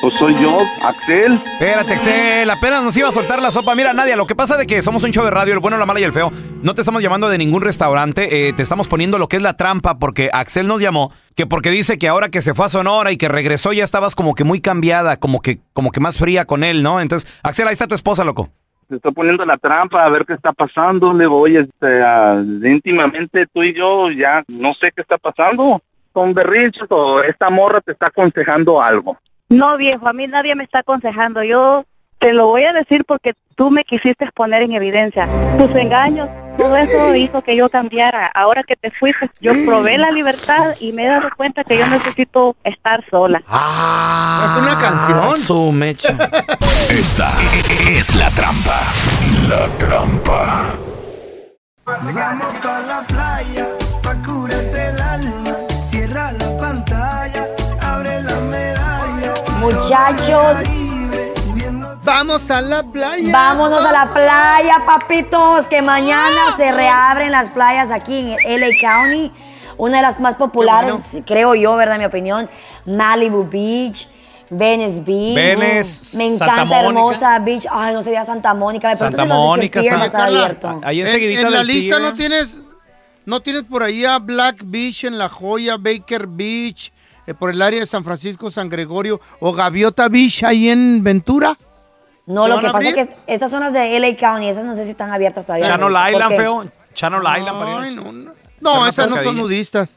[0.00, 1.34] Pues soy yo, Axel.
[1.52, 3.74] Espérate, Axel, apenas nos iba a soltar la sopa.
[3.74, 5.86] Mira, Nadia, lo que pasa de que somos un show de radio, el bueno, la
[5.86, 6.30] mala y el feo.
[6.62, 9.56] No te estamos llamando de ningún restaurante, eh, te estamos poniendo lo que es la
[9.56, 13.10] trampa, porque Axel nos llamó, que porque dice que ahora que se fue a Sonora
[13.12, 16.44] y que regresó ya estabas como que muy cambiada, como que, como que más fría
[16.44, 17.00] con él, ¿no?
[17.00, 18.50] Entonces, Axel, ahí está tu esposa, loco.
[18.88, 21.12] Se está poniendo la trampa a ver qué está pasando.
[21.12, 22.02] Le digo, oye, este,
[22.68, 25.82] íntimamente tú y yo ya no sé qué está pasando.
[26.14, 29.18] Son berrinches o esta morra te está aconsejando algo.
[29.48, 31.42] No, viejo, a mí nadie me está aconsejando.
[31.42, 31.84] Yo
[32.18, 35.28] te lo voy a decir porque tú me quisiste poner en evidencia.
[35.58, 38.26] Tus engaños, todo eso hizo que yo cambiara.
[38.26, 41.86] Ahora que te fuiste, yo probé la libertad y me he dado cuenta que yo
[41.88, 43.42] necesito estar sola.
[43.48, 45.40] Ah, es una canción.
[45.40, 46.16] Su mecha.
[46.90, 47.32] Esta
[47.90, 48.82] es la trampa.
[49.48, 50.74] La trampa.
[51.84, 53.68] Vamos pa' la playa,
[54.02, 55.56] pa' curarte el alma.
[55.82, 57.48] Cierra la pantalla,
[57.80, 59.34] abre la medalla.
[59.60, 60.85] Muchachos,
[62.06, 63.32] Vamos a la playa.
[63.32, 68.68] vámonos a la playa, papitos, que mañana se reabren las playas aquí en el LA
[68.80, 69.32] County.
[69.76, 70.94] Una de las más populares,
[71.26, 71.98] creo yo, ¿verdad?
[71.98, 72.48] Mi opinión,
[72.86, 74.08] Malibu Beach.
[74.48, 75.34] Venice Beach.
[75.34, 76.80] Venice, Me encanta.
[76.80, 77.66] Hermosa Beach.
[77.70, 78.88] Ay, no sería Santa Mónica.
[78.90, 80.80] Me Santa Mónica está- está abierto.
[80.84, 82.56] Ahí En, enseguidita en la del lista no tienes,
[83.24, 86.92] no tienes por ahí a Black Beach en La Joya, Baker Beach,
[87.26, 91.58] eh, por el área de San Francisco, San Gregorio, o Gaviota Beach ahí en Ventura.
[92.26, 94.84] No, ¿Se lo que pasa es que estas zonas de LA County, esas no sé
[94.84, 95.66] si están abiertas todavía.
[95.66, 96.66] Channel ¿Por Island, feo.
[96.94, 97.58] Channel Island.
[97.58, 97.96] para ir
[98.60, 99.88] no, esas no son nudistas.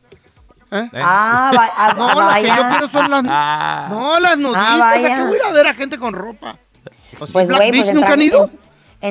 [0.71, 0.87] ¿Eh?
[1.01, 3.23] Ah, va- ah, No, las que yo quiero son las.
[3.23, 4.63] No, las nudistas.
[4.63, 6.57] Ah, ¿A qué voy a ir a ver a gente con ropa?
[7.19, 8.43] O sea, Pues, Black Beach pues en nunca han ido.
[8.45, 8.59] En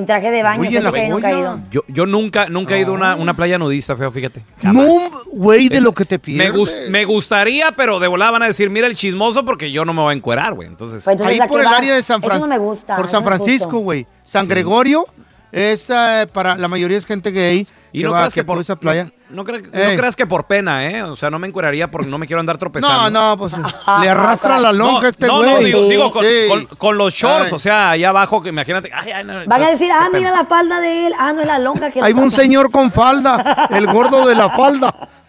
[0.07, 1.45] traje de baño, Uy, en la fíjate que nunca he joya.
[1.45, 1.61] ido.
[1.71, 4.43] Yo, yo nunca, nunca he ido a una, una playa nudista, feo, fíjate.
[4.63, 4.85] No,
[5.33, 6.91] güey, de Es- lo que te Me, pierdes.
[6.91, 10.03] me gustaría, pero de volada van a decir, mira el chismoso porque yo no me
[10.03, 10.69] voy a encuerar, güey.
[10.69, 11.77] Entonces, Pues entonces, Ahí ¿a por el va?
[11.79, 12.47] área de San Eso Francisco.
[12.47, 12.97] no me gusta.
[12.97, 14.07] Por eso San no es Francisco, güey.
[14.25, 15.07] San Gregorio
[15.53, 17.67] es eh, para la mayoría es gente gay.
[17.93, 19.11] y que no va creas que que por esa playa.
[19.31, 21.03] No, cre- no creas que por pena, ¿eh?
[21.03, 23.11] O sea, no me encueraría porque no me quiero andar tropezando.
[23.11, 23.53] No, no, pues
[24.01, 25.51] le arrastra la lonja a este no, güey.
[25.51, 26.31] no, digo, digo con, Sí.
[26.49, 27.53] con- con los shorts, Ay.
[27.53, 28.91] o sea, allá abajo, que imagínate.
[28.95, 30.19] Ay, ay, no, Van a decir, ah, pena.
[30.19, 31.13] mira la falda de él.
[31.19, 34.49] Ah, no es la lonja que Hay un señor con falda, el gordo de la
[34.51, 34.95] falda.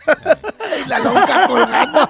[0.86, 2.10] Y la lonja colgando.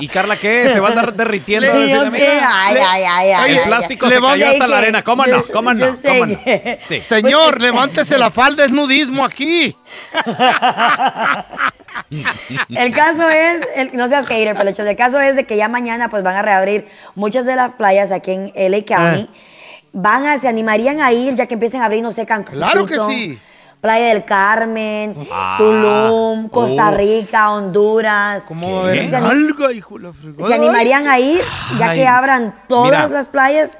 [0.00, 0.68] ¿Y Carla qué?
[0.70, 1.72] ¿Se va a andar derritiendo?
[1.72, 4.12] Le- Decirle, Yo "Mira, qué, ay, ay, ay, ay, el plástico ay.
[4.12, 5.02] se Le cayó hasta la Yo- arena.
[5.02, 5.42] ¿Cómo no?
[5.52, 5.86] ¿Cómo no?
[5.86, 6.44] sé ¿Cómo no?
[6.44, 7.00] que- Sí.
[7.00, 9.76] Señor, levántese la falda, es nudismo aquí.
[12.70, 16.08] El caso es, el- no seas hater, pero el caso es de que ya mañana
[16.08, 19.20] pues van a reabrir muchas de las playas aquí en LA County.
[19.22, 19.28] Eh.
[19.92, 22.54] Van a, se animarían a ir ya que empiecen a abrir, no sé, Cancún.
[22.56, 23.38] Claro que sí.
[23.80, 26.90] Playa del Carmen, Ah, Tulum, Costa.
[26.90, 28.42] Rica, Honduras.
[28.48, 30.12] ¿Cómo va a haber Se alga, hijo la?
[30.46, 31.40] ¿Se animarían a ir
[31.78, 33.08] ya Ay, que abran todas mira.
[33.08, 33.78] las playas?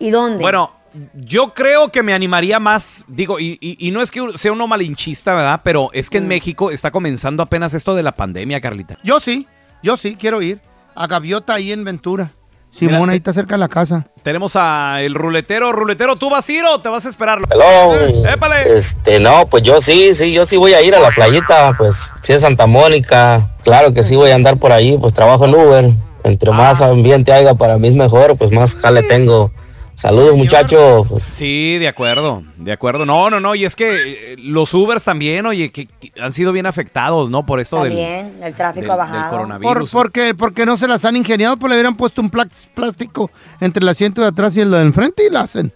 [0.00, 0.42] ¿Y dónde?
[0.42, 0.72] Bueno,
[1.14, 4.66] yo creo que me animaría más, digo, y, y- y no es que sea uno
[4.66, 5.60] malinchista, ¿verdad?
[5.62, 6.10] Pero es Mm.
[6.10, 8.98] que en México está comenzando apenas esto de la pandemia, Carlita.
[9.04, 9.46] Yo sí,
[9.82, 10.60] yo sí, quiero ir.
[10.98, 12.32] A Gaviota ahí en Ventura.
[12.76, 14.06] Simón, Mira, ahí está cerca de la casa.
[14.22, 15.72] Tenemos a el ruletero.
[15.72, 17.46] Ruletero, ¿tú vas a ir o te vas a esperarlo?
[17.50, 18.28] Hello.
[18.28, 18.76] Épale.
[18.76, 22.10] Este, no, pues yo sí, sí, yo sí voy a ir a la playita, pues
[22.20, 25.54] sí es Santa Mónica, claro que sí voy a andar por ahí, pues trabajo en
[25.54, 25.90] Uber,
[26.24, 29.50] entre más ambiente haya para mí es mejor, pues más jale tengo.
[29.96, 31.06] Saludos muchachos.
[31.08, 33.06] Pues, Sí, de acuerdo, de acuerdo.
[33.06, 36.52] No, no, no, y es que eh, los Ubers también, oye, que, que han sido
[36.52, 37.46] bien afectados, ¿no?
[37.46, 39.30] Por esto del, También, el tráfico del- ha del bajado.
[39.30, 39.90] Por, coronavirus.
[39.90, 43.30] porque, porque no se las han ingeniado, pues le hubieran puesto un plástico
[43.60, 45.72] entre el asiento de atrás y el de enfrente y la hacen.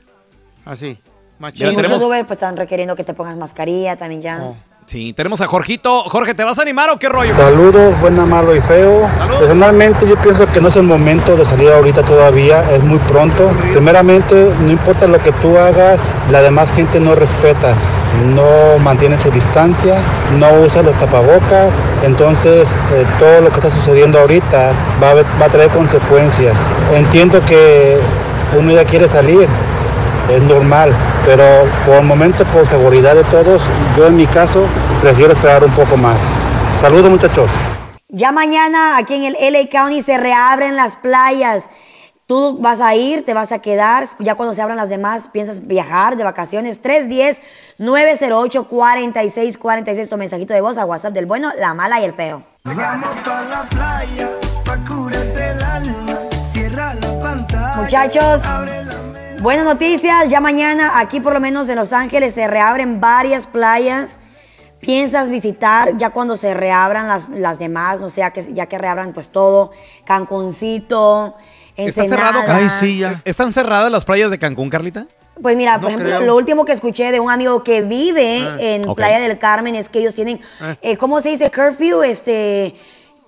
[0.66, 0.94] Así.
[0.94, 0.98] Sí,
[1.38, 1.66] Machín.
[1.68, 4.38] Tenemos- muchos Uber pues están requiriendo que te pongas mascarilla también ya.
[4.42, 4.56] Oh.
[4.90, 6.02] Sí, tenemos a Jorgito.
[6.08, 7.32] Jorge, ¿te vas a animar o qué rollo?
[7.32, 9.08] Saludos, buena, malo y feo.
[9.38, 13.52] Personalmente yo pienso que no es el momento de salir ahorita todavía, es muy pronto.
[13.70, 17.76] Primeramente, no importa lo que tú hagas, la demás gente no respeta,
[18.34, 20.00] no mantiene su distancia,
[20.40, 21.86] no usa los tapabocas.
[22.02, 26.68] Entonces, eh, todo lo que está sucediendo ahorita va a, va a traer consecuencias.
[26.92, 27.96] Entiendo que
[28.58, 29.46] uno ya quiere salir,
[30.30, 31.44] es normal, pero
[31.84, 33.62] por el momento, por seguridad de todos,
[33.96, 34.66] yo en mi caso
[35.00, 36.32] prefiero esperar un poco más.
[36.74, 37.50] Saludos muchachos.
[38.08, 41.68] Ya mañana aquí en el LA County se reabren las playas.
[42.26, 44.06] Tú vas a ir, te vas a quedar.
[44.20, 46.80] Ya cuando se abran las demás, piensas viajar de vacaciones.
[47.78, 50.08] 310-908-4646.
[50.08, 52.42] Tu mensajito de voz a WhatsApp del bueno, la mala y el feo.
[52.64, 54.30] Vamos pa' la playa,
[54.64, 56.18] pa' curarte el alma.
[56.44, 57.76] Cierra la pantalla.
[57.76, 59.09] Muchachos, abre la
[59.40, 60.28] buenas noticias.
[60.28, 64.18] Ya mañana aquí por lo menos en Los Ángeles se reabren varias playas.
[64.80, 68.00] ¿Piensas visitar ya cuando se reabran las, las demás?
[68.00, 69.72] O sea, que ya que reabran pues todo.
[70.04, 71.36] Cancuncito,
[71.76, 72.32] ¿Está Ensenada.
[72.42, 72.46] cerrado?
[72.46, 75.06] Car- ¿Están cerradas las playas de Cancún, Carlita?
[75.40, 76.26] Pues mira, No por ejemplo, creo.
[76.26, 78.82] lo último que escuché de un amigo que vive Ah, en.
[78.94, 80.76] Playa del Carmen es que ellos tienen, Ah.
[80.82, 82.02] eh, ¿cómo se dice curfew?
[82.02, 82.74] Este,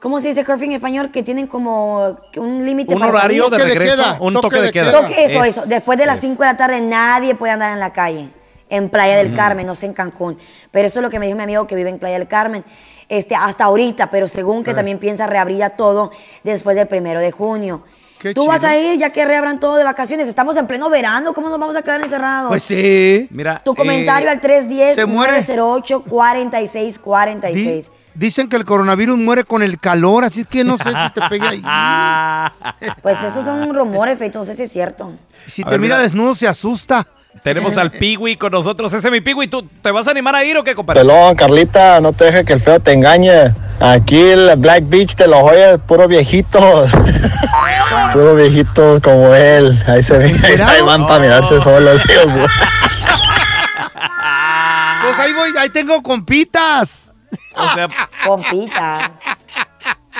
[0.03, 1.11] ¿cómo se dice curfew en español?
[1.11, 4.92] Que tienen como un límite Un horario de regreso, un toque de queda.
[4.92, 5.66] Toque- eso, Es- eso.
[5.68, 8.28] Después de las 5 de la tarde nadie puede andar en la calle,
[8.68, 9.36] en Playa del Ujú.
[9.36, 10.36] Carmen, no sé en Cancún.
[10.70, 12.64] Pero eso es lo que me dijo mi amigo que vive en Playa del Carmen.
[13.09, 16.11] Este, hasta ahorita, pero según que también piensa reabrir ya todo
[16.44, 17.82] después del primero de junio.
[18.18, 20.28] Qué Tú vas a ir ya que reabran todo de vacaciones.
[20.28, 21.34] Estamos en pleno verano.
[21.34, 22.48] ¿Cómo nos vamos a quedar encerrados?
[22.48, 23.26] Pues sí.
[23.32, 25.32] Mira, Tu comentario eh, al 310 se muere.
[25.32, 30.76] 908 4646 Di- dicen que el coronavirus muere con el calor, así es que no
[30.78, 31.62] sé si te pegue ahí.
[33.02, 35.12] Pues esos son rumores, Feito, no sé si es cierto.
[35.46, 36.02] Si A te ver, mira mira.
[36.04, 37.06] desnudo se asusta.
[37.42, 38.92] Tenemos al Piwi con nosotros.
[38.92, 39.48] Ese es mi Piwi.
[39.48, 41.00] ¿Tú te vas a animar a ir o qué, compadre?
[41.00, 43.54] Pelón, Carlita, no te dejes que el feo te engañe.
[43.80, 46.90] Aquí el Black Beach de los Joyas, puro viejitos.
[48.12, 49.82] puro viejitos como él.
[49.88, 52.00] Ahí se ven, ahí van para mirarse solos.
[52.06, 52.26] Dios.
[55.02, 57.01] Pues ahí voy, ahí tengo compitas.
[57.55, 57.88] O sea,
[58.26, 59.11] Compitas.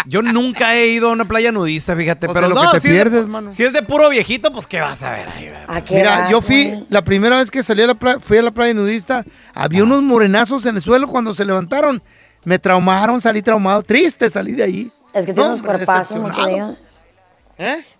[0.07, 2.27] yo nunca he ido a una playa nudista, fíjate.
[2.27, 3.53] O pero lo no, que te si, es de- pierdes, mano.
[3.53, 5.49] si es de puro viejito, pues ¿qué vas a ver ahí?
[5.49, 5.83] güey?
[5.91, 8.75] Mira, yo fui, la primera vez que salí a la playa, fui a la playa
[8.75, 9.25] nudista,
[9.55, 12.03] había unos morenazos en el suelo cuando se levantaron.
[12.45, 14.93] Me traumaron, salí traumado, triste salí de ahí.
[15.15, 16.79] Es que tienen No, unos hombre, cuerpazos, muchos ellos.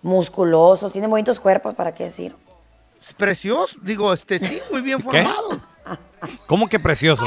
[0.01, 2.35] Musculosos, tienen bonitos cuerpos, ¿para qué decir?
[2.99, 5.59] Es precioso, digo, este sí, muy bien formados.
[6.47, 7.25] ¿Cómo que precioso?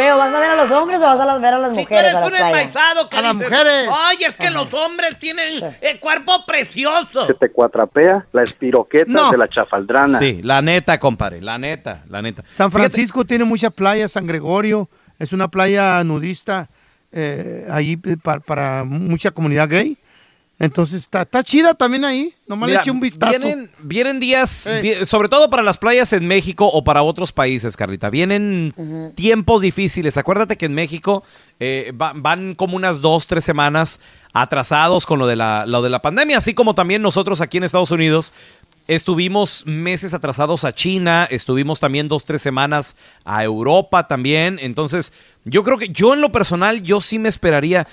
[0.00, 1.80] Feo, ¿vas a ver a los hombres o vas a ver a las Si tú
[1.82, 3.88] mujeres eres a un enmaizado que A las mujeres.
[4.08, 7.26] Oye, es que los hombres tienen el cuerpo precioso.
[7.26, 9.30] Se te cuatrapea la espiroqueta No.
[9.30, 10.18] de la chafaldrana.
[10.18, 12.42] Sí, la neta, compadre, la neta, la neta.
[12.50, 14.88] San Francisco tiene muchas playas, San Gregorio
[15.18, 16.68] es una playa nudista
[17.12, 19.98] eh, ahí pa- para, mucha comunidad gay.
[20.60, 23.30] Entonces está, está chida también ahí, nomás le Mira, eché un vistazo.
[23.32, 24.80] Vienen, vienen días, Eh.
[25.00, 28.10] vi- sobre todo para las playas en México o para otros países, Carlita.
[28.10, 30.18] Vienen tiempos difíciles.
[30.18, 31.24] Acuérdate que en México
[31.60, 34.00] eh, va- van como unas dos, tres semanas
[34.34, 37.64] atrasados con lo de, la, lo de la pandemia, así como también nosotros aquí en
[37.64, 38.32] Estados Unidos.
[38.86, 44.58] Estuvimos meses atrasados a China, estuvimos también dos, tres semanas a Europa también.
[44.60, 45.12] Entonces,
[45.44, 47.86] yo creo que yo en lo personal, yo sí me esperaría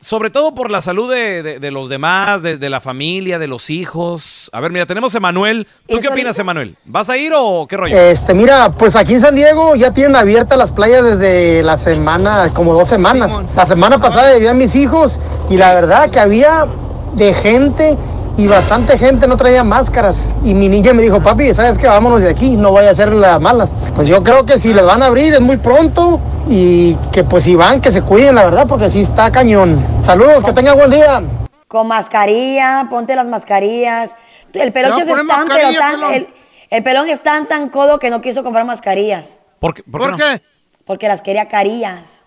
[0.00, 3.46] sobre todo por la salud de, de- de los demás, de, de la familia, de
[3.46, 4.50] los hijos.
[4.52, 5.66] A ver, mira, tenemos a Emanuel.
[5.86, 6.76] ¿Tú qué opinas, Emanuel?
[6.86, 7.96] ¿Vas a ir o qué rollo?
[7.98, 12.50] Este, mira, pues aquí en San Diego ya tienen abiertas las playas desde la semana,
[12.54, 13.38] como dos semanas.
[13.54, 15.18] La semana pasada vi a mis hijos
[15.50, 16.66] y la verdad que había
[17.14, 17.98] de gente
[18.40, 20.26] y bastante gente no traía máscaras.
[20.42, 21.86] Y mi niña me dijo, papi, ¿sabes qué?
[21.86, 23.70] Vámonos de aquí, no vaya a ser las malas.
[23.94, 26.18] Pues yo creo que si les van a abrir es muy pronto
[26.48, 29.84] y que pues si van, que se cuiden, la verdad, porque sí está cañón.
[30.00, 31.22] Saludos, que tengan buen día.
[31.68, 34.16] Con mascarilla, ponte las mascarillas.
[34.54, 36.14] El pelón ¿Te es tan, pero mascarilla, tan, pelón?
[36.14, 36.28] el,
[36.70, 39.38] el pelón es tan, tan codo que no quiso comprar mascarillas.
[39.58, 39.82] ¿Por qué?
[39.82, 40.40] ¿Por qué no?
[40.86, 42.22] Porque las quería carillas.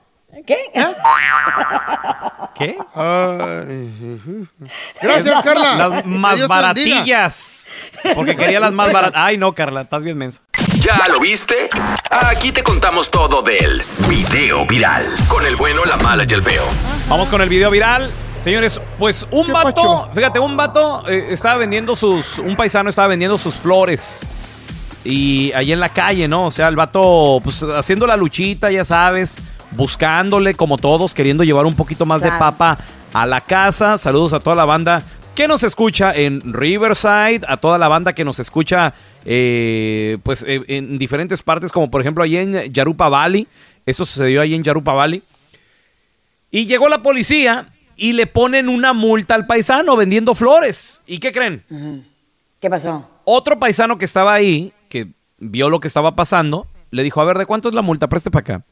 [0.45, 0.57] ¿Qué?
[2.55, 2.77] ¿Qué?
[5.01, 5.75] Gracias, Carla.
[5.75, 6.97] Las más Dios te bendiga.
[6.97, 7.69] baratillas.
[8.15, 9.21] Porque quería las más baratas.
[9.23, 10.41] Ay, no, Carla, estás bien mensa.
[10.79, 11.69] ¿Ya lo viste?
[12.09, 15.07] Aquí te contamos todo del video viral.
[15.27, 16.63] Con el bueno, la mala y el feo.
[17.07, 18.11] Vamos con el video viral.
[18.37, 23.37] Señores, pues un vato, fíjate, un vato eh, estaba vendiendo sus, un paisano estaba vendiendo
[23.37, 24.19] sus flores.
[25.05, 26.45] Y ahí en la calle, ¿no?
[26.47, 29.41] O sea, el vato, pues haciendo la luchita, ya sabes,
[29.75, 32.77] buscándole como todos, queriendo llevar un poquito más de papa
[33.13, 33.97] a la casa.
[33.97, 35.03] Saludos a toda la banda
[35.35, 38.93] que nos escucha en Riverside, a toda la banda que nos escucha
[39.25, 43.47] eh, pues eh, en diferentes partes, como por ejemplo ahí en Yarupa Valley.
[43.85, 45.23] Esto sucedió ahí en Yarupa Valley.
[46.51, 51.01] Y llegó la policía y le ponen una multa al paisano vendiendo flores.
[51.07, 51.63] ¿Y qué creen?
[52.59, 53.09] ¿Qué pasó?
[53.25, 55.07] Otro paisano que estaba ahí, que
[55.39, 58.07] vio lo que estaba pasando, le dijo, a ver, ¿de cuánto es la multa?
[58.07, 58.65] Preste para acá.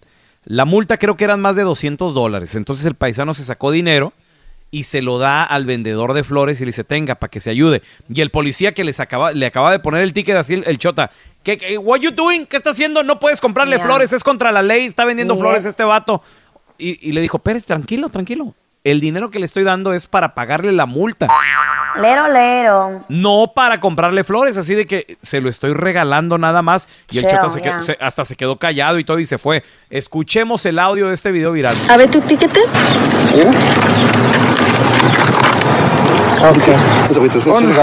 [0.43, 2.55] La multa creo que eran más de 200 dólares.
[2.55, 4.13] Entonces el paisano se sacó dinero
[4.71, 7.49] y se lo da al vendedor de flores y le dice, tenga, para que se
[7.49, 7.81] ayude.
[8.09, 10.77] Y el policía que les acaba, le acaba de poner el ticket así, el, el
[10.77, 11.11] chota,
[11.43, 12.45] ¿qué, qué, what you doing?
[12.45, 13.03] ¿Qué está haciendo?
[13.03, 13.85] No puedes comprarle Yeah.
[13.85, 15.43] flores, es contra la ley, está vendiendo Yeah.
[15.43, 16.21] flores este vato.
[16.77, 18.55] Y, y le dijo, Pérez, tranquilo, tranquilo.
[18.83, 21.27] El dinero que le estoy dando es para pagarle la multa.
[22.01, 23.05] Lero, lero.
[23.09, 26.89] No para comprarle flores, así de que se lo estoy regalando nada más.
[27.11, 29.63] Y el chota se quedó- se- hasta se quedó callado y todo y se fue.
[29.91, 31.75] Escuchemos el audio de este video viral.
[31.89, 32.61] A ver tu tiquete.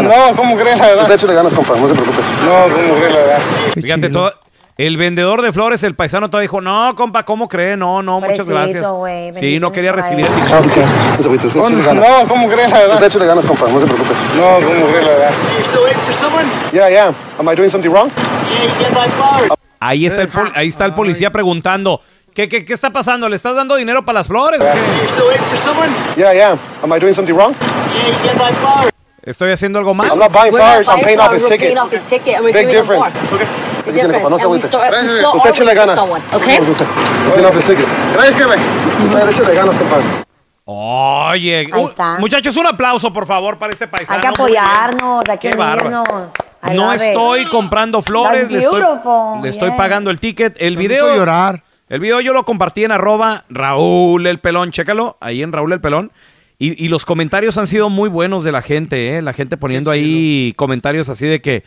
[0.03, 1.13] No, ¿cómo crees la verdad?
[1.13, 2.23] Échale ganas, compa, no se preocupe.
[2.45, 3.39] No, ¿cómo crees la verdad?
[3.81, 4.33] Fíjate, todo,
[4.79, 7.77] el vendedor de flores, el paisano, todo dijo, no, compa, ¿cómo cree?
[7.77, 8.91] No, no, muchas Pobrecito, gracias.
[8.93, 10.33] güey, sí, no bendiciones quería para recibir él.
[10.33, 11.95] el dinero.
[11.95, 13.03] No, ¿cómo crees la verdad?
[13.03, 14.15] Échale ganas, compa, no se preocupe.
[14.37, 15.31] No, ¿cómo crees la verdad?
[16.73, 17.13] Yeah, yeah.
[17.39, 18.09] Am I doing something wrong?
[19.81, 22.01] Ahí está, el pol- ahí está el policía preguntando,
[22.33, 23.29] ¿qué, qué, ¿qué está pasando?
[23.29, 24.61] ¿Le estás dando dinero para las flores?
[24.61, 26.21] o qué?
[26.21, 26.57] Yeah, yeah.
[26.85, 27.53] Am I doing something wrong?
[29.25, 30.09] ¿Estoy haciendo algo mal?
[30.09, 31.67] I'm not buying flowers, I'm paying off his we're ticket.
[31.69, 33.13] paying off his ticket and we're Big giving him difference.
[33.31, 33.68] more.
[33.93, 34.67] No se agüite.
[34.67, 35.99] Usted échale ganas.
[36.33, 36.59] okay?
[38.15, 39.31] Gracias, jefe.
[39.31, 39.97] Échale ganas, compa.
[40.71, 44.17] Oye, uh, muchachos, un aplauso, por favor, para este paisano.
[44.17, 46.07] Hay que apoyarnos, hay que unirnos.
[46.63, 47.01] I No it.
[47.01, 48.83] estoy comprando flores, le estoy,
[49.43, 50.57] le estoy pagando el ticket.
[50.61, 51.17] El video.
[51.17, 51.63] llorar.
[51.89, 54.71] El video yo lo compartí en arroba Raúl el Pelón.
[54.71, 56.13] Chécalo, ahí en Raúl el Pelón.
[56.59, 59.23] Y, y los comentarios han sido muy buenos de la gente, ¿eh?
[59.23, 61.63] La gente poniendo ahí comentarios así de que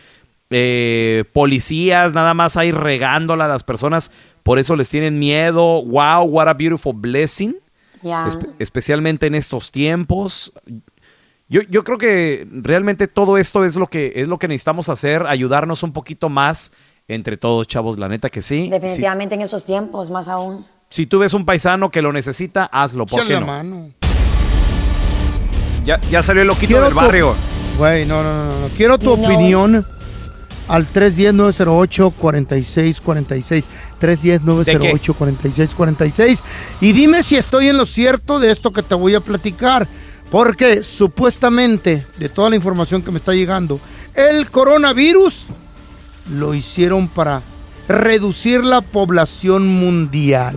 [0.51, 4.11] eh, policías nada más ahí regándola a las personas,
[4.43, 5.81] por eso les tienen miedo.
[5.83, 7.55] Wow, what a beautiful blessing.
[8.03, 10.51] Espe- especialmente en estos tiempos.
[11.47, 15.25] Yo, yo creo que realmente todo esto es lo que es lo que necesitamos hacer,
[15.27, 16.71] ayudarnos un poquito más
[17.07, 18.69] entre todos, chavos, la neta que sí.
[18.69, 20.65] Definitivamente en esos tiempos, más aún.
[20.89, 23.05] Si tú ves un paisano que lo necesita, hazlo.
[23.05, 23.45] ¿Por qué la no?
[23.47, 23.89] mano.
[25.83, 27.35] Ya, ya salió el loquito Quiero del tu- barrio.
[27.77, 28.67] Güey, no, no, no, no.
[28.75, 29.23] Quiero tu No.
[29.23, 29.85] opinión
[30.71, 33.67] al 310-908-4646.
[33.99, 36.41] 310-908-4646.
[36.79, 39.89] Y dime si estoy en lo cierto de esto que te voy a platicar.
[40.31, 43.81] Porque supuestamente, de toda la información que me está llegando,
[44.15, 45.47] el coronavirus
[46.33, 47.41] lo hicieron para
[47.89, 50.55] reducir la población mundial.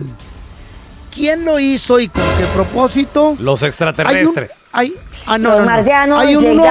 [1.13, 3.35] ¿Quién lo hizo y con qué propósito?
[3.39, 4.63] Los extraterrestres.
[4.71, 4.95] Hay,
[5.25, 5.71] ah, no, Los no, no.
[5.71, 6.63] marcianos Hay un uno-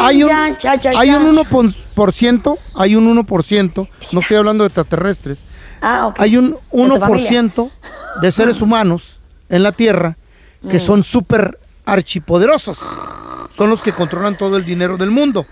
[0.00, 4.36] hay un, ya, cha, cha, hay un 1%, por ciento, hay un 1%, no estoy
[4.36, 5.38] hablando de extraterrestres.
[5.82, 6.12] Ah.
[6.18, 7.42] Hay un De tu familia.
[7.42, 7.70] 1%
[8.22, 10.16] de seres humanos en la Tierra
[10.68, 10.80] que Mm.
[10.80, 12.78] son súper archipoderosos.
[13.50, 15.46] Son los que controlan todo el dinero del mundo.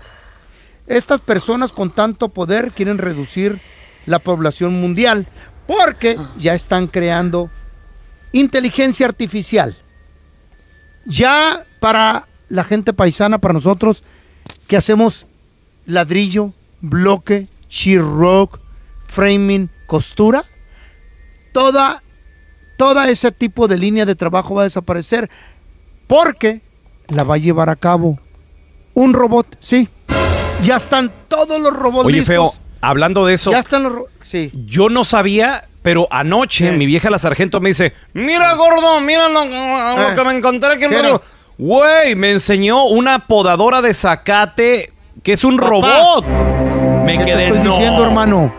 [0.87, 3.59] Estas personas con tanto poder quieren reducir
[4.05, 5.25] la población mundial
[5.65, 7.49] porque ya están creando
[8.33, 9.75] inteligencia artificial.
[11.05, 14.03] Ya para la gente paisana, para nosotros,
[14.67, 15.25] que hacemos
[15.85, 18.59] ladrillo, bloque, sheet-rock,
[19.07, 20.43] framing, costura,
[21.51, 22.01] toda,
[22.77, 25.29] toda ese tipo de línea de trabajo va a desaparecer
[26.07, 26.61] porque
[27.07, 28.19] la va a llevar a cabo
[28.93, 29.87] un robot, sí.
[30.63, 32.27] Ya están todos los robots Oye, listos.
[32.27, 34.51] feo, hablando de eso, Ya están los sí.
[34.65, 39.45] yo no sabía, pero anoche mi vieja la sargento me dice, mira gordo, mira lo,
[39.45, 40.15] lo Eh.
[40.15, 40.91] que me encontré aquí en
[41.57, 41.77] ¿Qué el era?
[41.79, 42.03] río".
[42.03, 44.91] Güey, me enseñó una podadora de zacate
[45.23, 46.25] que es un Papá, robot.
[47.05, 47.71] Me ¿Qué te quedé, estoy no.
[47.71, 48.53] diciendo, hermano?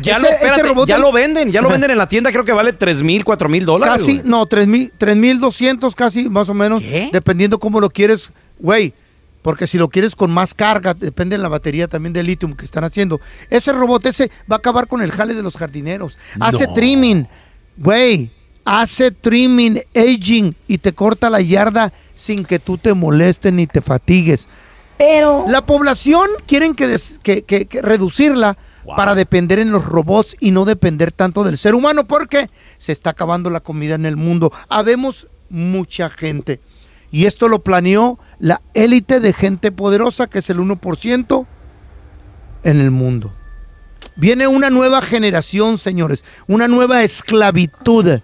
[0.00, 2.08] Ya, Ese- lo, ese espérate, robot ya del- lo venden, ya lo venden en la
[2.08, 3.98] tienda, creo que vale 3 mil, 4 mil dólares.
[3.98, 4.22] Casi, güey.
[4.28, 8.92] no, 3.200 casi, más o menos, dependiendo cómo lo quieres, güey,
[9.42, 12.64] porque si lo quieres con más carga, depende de la batería también de litio que
[12.64, 13.20] están haciendo.
[13.50, 16.18] Ese robot, ese va a acabar con el jale de los jardineros.
[16.40, 16.74] Hace No.
[16.74, 17.28] trimming,
[17.76, 18.30] güey,
[18.64, 23.80] hace trimming, aging, y te corta la yarda sin que tú te molestes ni te
[23.80, 24.48] fatigues.
[24.98, 25.44] Pero...
[25.48, 28.56] La población quieren que, des- que- que- que reducirla
[28.96, 32.48] para depender en los robots y no depender tanto del ser humano porque
[32.78, 34.52] se está acabando la comida en el mundo.
[34.68, 36.60] Habemos mucha gente.
[37.10, 41.46] Y esto lo planeó la élite de gente poderosa, que es el 1%
[42.64, 43.32] en el mundo.
[44.16, 48.20] Viene una nueva generación, señores, una nueva esclavitud.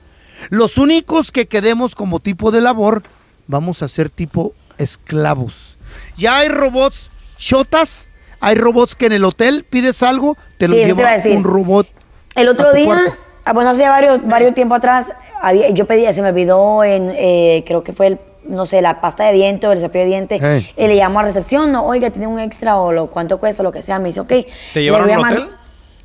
[0.49, 3.03] Los únicos que quedemos como tipo de labor,
[3.47, 5.77] vamos a ser tipo esclavos.
[6.17, 8.11] Ya hay robots chotas,
[8.41, 11.87] hay robots que en el hotel pides algo, te lo Sí, te lleva un robot.
[12.35, 13.17] El otro a tu día, cuarto.
[13.45, 15.13] ah, bueno, hace varios, varios tiempo atrás,
[15.43, 19.01] había, yo pedí, se me olvidó en, eh, creo que fue el, no sé, la
[19.01, 20.71] pasta de diente o el cepillo de diente, Hey.
[20.77, 23.73] y le llamo a recepción, no, oiga, tiene un extra o lo, cuánto cuesta, lo
[23.73, 24.29] que sea, me dice, ok.
[24.29, 25.49] ¿Te le llevaron al hotel?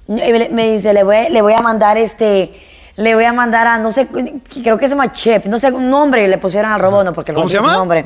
[0.08, 2.52] Me, me dice, le voy, le voy a mandar este,
[2.98, 5.90] le voy a mandar a, no sé, creo que se llama Chip, no sé, un
[5.90, 7.78] nombre le pusieron al robot, no, porque el ¿Cómo robot se llama?
[7.78, 8.06] nombre.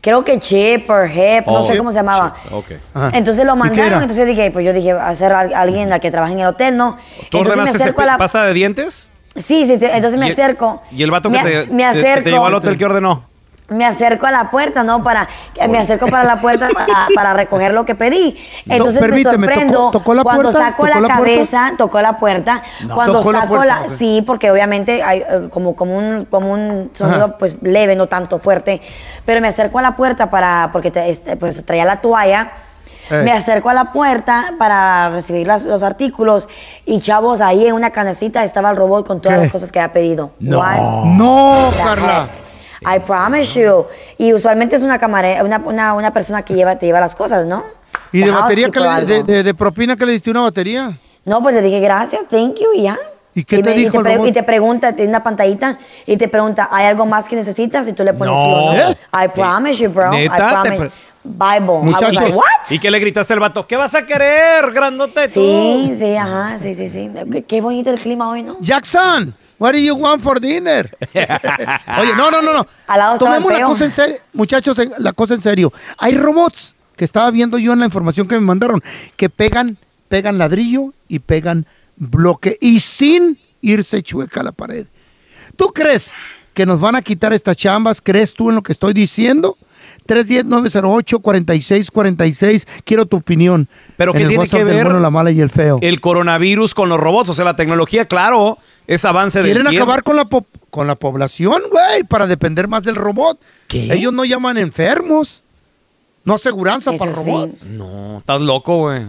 [0.00, 1.62] Creo que Chip o Hep, no Oh.
[1.62, 2.36] sé cómo se llamaba.
[2.50, 2.72] Ok.
[3.12, 6.10] Entonces lo ¿Y qué mandaron, entonces dije, pues yo dije, va a alguien a que
[6.10, 6.96] trabaje en el hotel, ¿no?
[7.30, 8.18] ¿Tú entonces me ordenaste ese acerco a la...
[8.18, 9.10] pasta de dientes?
[9.34, 10.82] Sí, sí, sí, entonces me ¿Y- acerco.
[10.92, 12.84] ¿Y el vato que me, te, me te- que te acerco, llevó al hotel qué
[12.84, 13.24] ordenó?
[13.68, 15.02] Me acerco a la puerta, ¿no?
[15.02, 15.26] Para,
[15.68, 18.38] me acerco para la puerta para, para recoger lo que pedí.
[18.66, 20.58] Entonces me permíteme, sorprendo ¿tocó- tocó la cuando puerta?
[20.60, 21.32] saco ¿Tocó la, la puerta?
[21.34, 22.62] cabeza, tocó la puerta.
[22.86, 22.94] No.
[22.94, 23.90] Cuando Tocó la saco puerta, la, ok.
[23.90, 27.38] sí, porque obviamente hay eh, como, como un, como un sonido Ajá.
[27.38, 28.82] pues leve, no tanto fuerte.
[29.24, 32.52] Pero me acerco a la puerta para, porque te- este, pues traía la toalla.
[33.10, 33.22] Eh.
[33.24, 36.50] Me acerco a la puerta para recibir las- los artículos
[36.84, 39.42] y chavos, ahí en una canecita estaba el robot con todas ¿Qué?
[39.44, 40.32] las cosas que había pedido.
[40.38, 40.58] No.
[40.58, 42.28] What No, Carla.
[42.82, 43.86] I promise you.
[44.18, 47.46] Y usualmente es una camarera, una, una, una persona que lleva, te lleva las cosas,
[47.46, 47.62] ¿no?
[48.12, 50.96] ¿Y de batería que le, de, de- de propina que le diste una batería?
[51.24, 52.98] No, pues le dije gracias, thank you y ya.
[53.34, 54.28] ¿Y qué te me- dijo el pre- robot?
[54.28, 57.88] y te pregunta, tiene una pantallita y te pregunta, ¿hay algo más que necesitas?
[57.88, 58.90] Y tú le pones sí o no.
[58.90, 58.90] No.
[59.24, 60.10] I promise you, bro.
[60.12, 60.34] ¿Neta?
[60.36, 60.76] I Te promise.
[60.78, 60.90] pre-
[61.26, 61.78] Bible.
[61.82, 62.12] Muchachos.
[62.20, 62.44] like, what?
[62.70, 63.66] ¿Y qué le gritaste al vato?
[63.66, 65.40] ¿Qué vas a querer, grandote tú?
[65.40, 67.10] Sí, sí, ajá, sí, sí, sí.
[67.48, 68.58] Qué bonito el clima hoy, ¿no?
[68.60, 70.90] Jackson, what do you want for dinner?
[71.14, 72.66] Oye, no, no, no, no.
[72.86, 75.72] Al lado estaba Tomemos la cosa en serio, muchachos, la cosa en serio.
[75.98, 78.82] Hay robots que estaba viendo yo en la información que me mandaron
[79.16, 79.76] que pegan,
[80.08, 84.86] pegan ladrillo y pegan bloque y sin irse chueca a la pared.
[85.56, 86.14] ¿Tú crees
[86.52, 88.00] que nos van a quitar estas chambas?
[88.00, 89.56] ¿Crees tú en lo que estoy diciendo?
[90.06, 92.66] 310-908-4646.
[92.84, 93.68] Quiero tu opinión.
[93.96, 95.78] Pero ¿qué tiene que ver bueno, la mala y el feo.
[95.82, 97.30] el coronavirus con los robots?
[97.30, 100.94] O sea, la tecnología, claro, es avance del Quieren acabar con la, po- con la
[100.96, 103.38] población, güey, para depender más del robot.
[103.70, 105.42] Ellos no llaman enfermos.
[106.24, 107.50] No aseguranza para el robot.
[107.62, 109.04] No, estás loco, güey.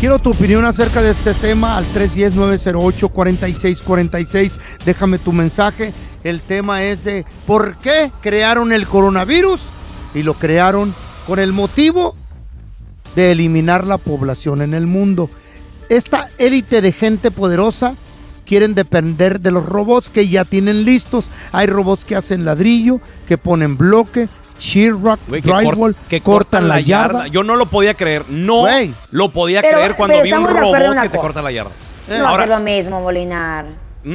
[0.00, 4.58] Quiero tu opinión acerca de este tema al 310-908-4646.
[4.86, 5.92] Déjame tu mensaje.
[6.24, 9.60] El tema es de por qué crearon el coronavirus
[10.14, 10.94] y lo crearon
[11.26, 12.16] con el motivo
[13.14, 15.28] de eliminar la población en el mundo.
[15.90, 17.94] Esta élite de gente poderosa
[18.46, 21.28] quieren depender de los robots que ya tienen listos.
[21.52, 24.30] Hay robots que hacen ladrillo, que ponen bloque,
[24.60, 27.26] que, drywall, que cortan la yarda.
[27.26, 28.24] Yo no lo podía creer.
[28.28, 28.64] No
[29.10, 31.70] lo podía Pero- creer cuando pero vi un robot que te corta la yarda.
[32.08, 33.66] No Ahora, es lo mismo, Molinar.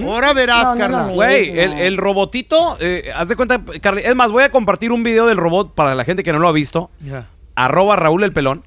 [0.04, 4.32] Ahora verás, No, no Güey, el, el robotito, eh, haz de cuenta, Carly, es más,
[4.32, 6.90] voy a compartir un video del robot para la gente que no lo ha visto.
[7.02, 7.28] Ya.
[7.56, 8.64] Arroba Raúl el Pelón.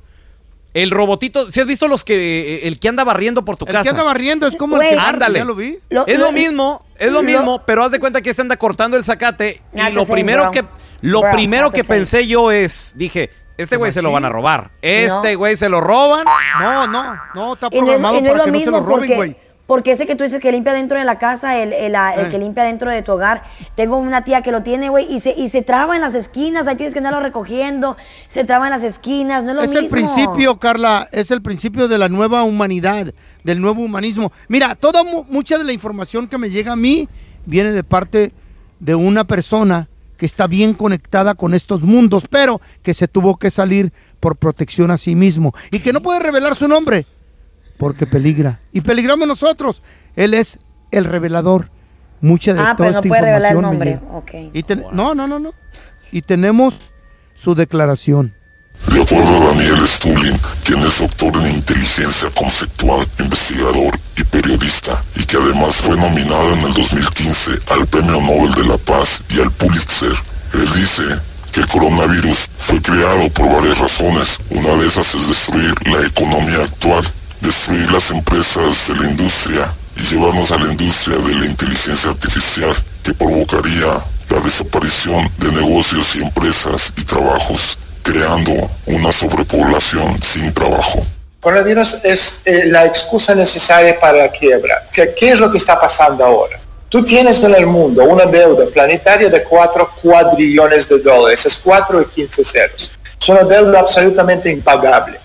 [0.82, 3.84] El robotito, si has visto los que, el que anda barriendo por tu El casa?
[3.84, 5.38] que anda barriendo es como el que Ándale.
[5.40, 5.78] ya lo vi.
[5.90, 8.42] Lo- es lo- lo mismo, es lo lo- mismo, pero haz de cuenta que se
[8.42, 10.64] anda cortando el zacate y lo the same, primero que
[11.00, 14.28] lo Bro, primero the que pensé yo es, dije, este güey se lo van a
[14.30, 14.70] robar.
[14.82, 15.38] Este No.
[15.38, 16.24] güey se lo roban.
[16.60, 18.64] No, no, no, está Y no es, programado y no es para lo que no
[18.64, 19.36] se lo roben, porque, güey.
[19.68, 22.38] Porque ese que tú dices que limpia dentro de la casa, el, el, el que
[22.38, 23.44] limpia dentro de tu hogar,
[23.76, 26.66] tengo una tía que lo tiene, güey, y se, y se traba en las esquinas,
[26.66, 27.96] ahí tienes que andarlo recogiendo,
[28.28, 29.84] se traba en las esquinas, no es lo Es mismo.
[29.84, 33.12] el principio, Carla, es el principio de la nueva humanidad,
[33.44, 34.32] del nuevo humanismo.
[34.48, 37.06] Mira, toda mu- mucha de la información que me llega a mí
[37.44, 38.32] viene de parte
[38.80, 43.50] de una persona que está bien conectada con estos mundos, pero que se tuvo que
[43.50, 47.04] salir por protección a sí mismo y que no puede revelar su nombre
[47.78, 48.60] porque peligra.
[48.72, 49.82] Y peligramos nosotros.
[50.16, 50.58] Él es
[50.90, 51.70] el revelador.
[52.20, 53.90] Mucha de Ah, toda pero no esta puede revelar el nombre.
[53.92, 54.12] llega.
[54.12, 54.30] Ok.
[54.52, 55.52] Y ten- No, no, no, no.
[56.10, 56.74] Y tenemos
[57.36, 58.34] su declaración.
[58.92, 65.24] De acuerdo a Daniel Stulin, quien es doctor en inteligencia conceptual, investigador y periodista, y
[65.24, 69.50] que además fue nominado en el 2015 al Premio Nobel de la Paz y al
[69.52, 70.12] Pulitzer,
[70.54, 71.02] él dice
[71.52, 74.38] que el coronavirus fue creado por varias razones.
[74.50, 77.04] Una de esas es destruir la economía actual,
[77.48, 82.76] destruir las empresas de la industria y llevarnos a la industria de la inteligencia artificial,
[83.02, 83.86] que provocaría
[84.28, 88.52] la desaparición de negocios y empresas y trabajos, creando
[88.84, 91.02] una sobrepoblación sin trabajo.
[91.40, 94.86] Coronavirus es eh, la excusa necesaria para la quiebra.
[94.92, 96.60] ¿Qué, qué es lo que está pasando ahora?
[96.90, 102.02] Tú tienes en el mundo una deuda planetaria de 4 cuadrillones de dólares, es 4
[102.02, 102.92] y 15 ceros.
[103.18, 105.18] Es una deuda absolutamente impagable.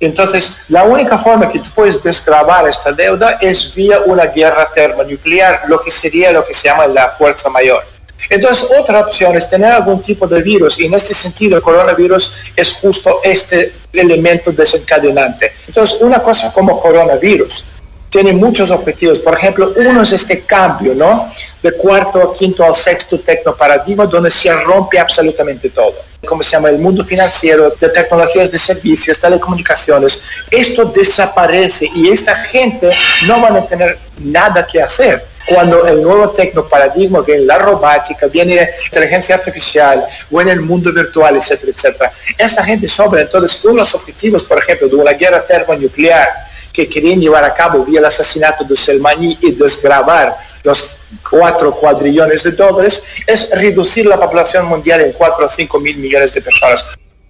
[0.00, 5.64] Entonces, la única forma que tú puedes desgravar esta deuda es vía una guerra termonuclear,
[5.68, 7.84] lo que sería lo que se llama la fuerza mayor.
[8.30, 12.34] Entonces, otra opción es tener algún tipo de virus y en este sentido el coronavirus
[12.56, 15.52] es justo este elemento desencadenante.
[15.66, 17.64] Entonces, una cosa como coronavirus
[18.10, 19.20] tiene muchos objetivos.
[19.20, 21.32] Por ejemplo, uno es este cambio, ¿no?
[21.62, 25.94] De cuarto quinto al sexto tecnoparadigma donde se rompe absolutamente todo.
[26.26, 30.22] Como se llama el mundo financiero, de tecnologías de servicios, telecomunicaciones.
[30.50, 32.90] Esto desaparece y esta gente
[33.26, 38.56] no van a tener nada que hacer cuando el nuevo tecnoparadigma viene la robótica, viene
[38.56, 42.12] la inteligencia artificial, viene el mundo virtual, etcétera, etcétera.
[42.36, 43.22] Esta gente sobra.
[43.22, 47.84] Entonces, uno los objetivos, por ejemplo, de una guerra termonuclear que querían llevar a cabo
[47.84, 54.18] vía el asesinato de Selmani y desgravar los cuatro cuadrillones de dólares, es reducir la
[54.18, 56.84] población mundial en 4 o 5 mil millones de personas.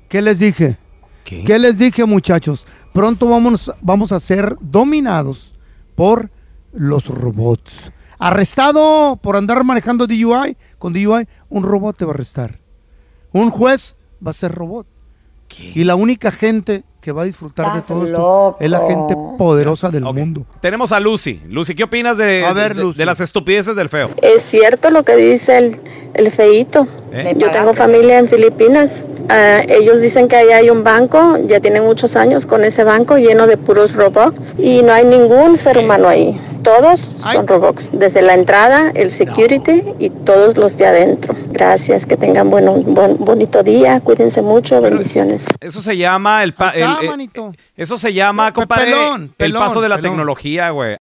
[0.08, 0.76] ¿Qué les dije?
[1.24, 2.66] ¿Qué, les dije, muchachos?
[2.92, 5.52] Pronto vamos, vamos a ser dominados
[5.94, 6.30] por
[6.72, 7.92] los robots.
[8.18, 12.58] Arrestado por andar manejando DUI, con DUI, un robot te va a arrestar.
[13.32, 14.86] Un juez va a ser robot.
[15.58, 19.90] Y la única gente que va a disfrutar de todo esto es la gente poderosa
[19.90, 20.44] del mundo.
[20.60, 21.40] Tenemos a Lucy.
[21.48, 22.98] Lucy, ¿qué opinas de, A ver, de- Lucy.
[22.98, 24.10] de las estupideces del feo?
[24.20, 25.80] Es cierto lo que dice el,
[26.14, 26.86] el feíto.
[27.12, 27.34] ¿Eh?
[27.38, 29.06] Yo tengo familia en Filipinas.
[29.30, 33.16] Ah, ellos dicen que ahí hay un banco, ya tienen muchos años con ese banco
[33.16, 36.38] lleno de puros robots y no hay ningún ser humano ahí.
[36.62, 41.34] Todos son robots, desde la entrada, el security y todos los de adentro.
[41.50, 45.46] Gracias, que tengan bueno, buen, bonito día, cuídense mucho, bendiciones.
[45.60, 49.88] Eso se llama el, pa- el- eh, eso se llama, compadre, pelón, el paso de
[49.88, 50.12] la pelón.
[50.12, 50.98] tecnología, güey.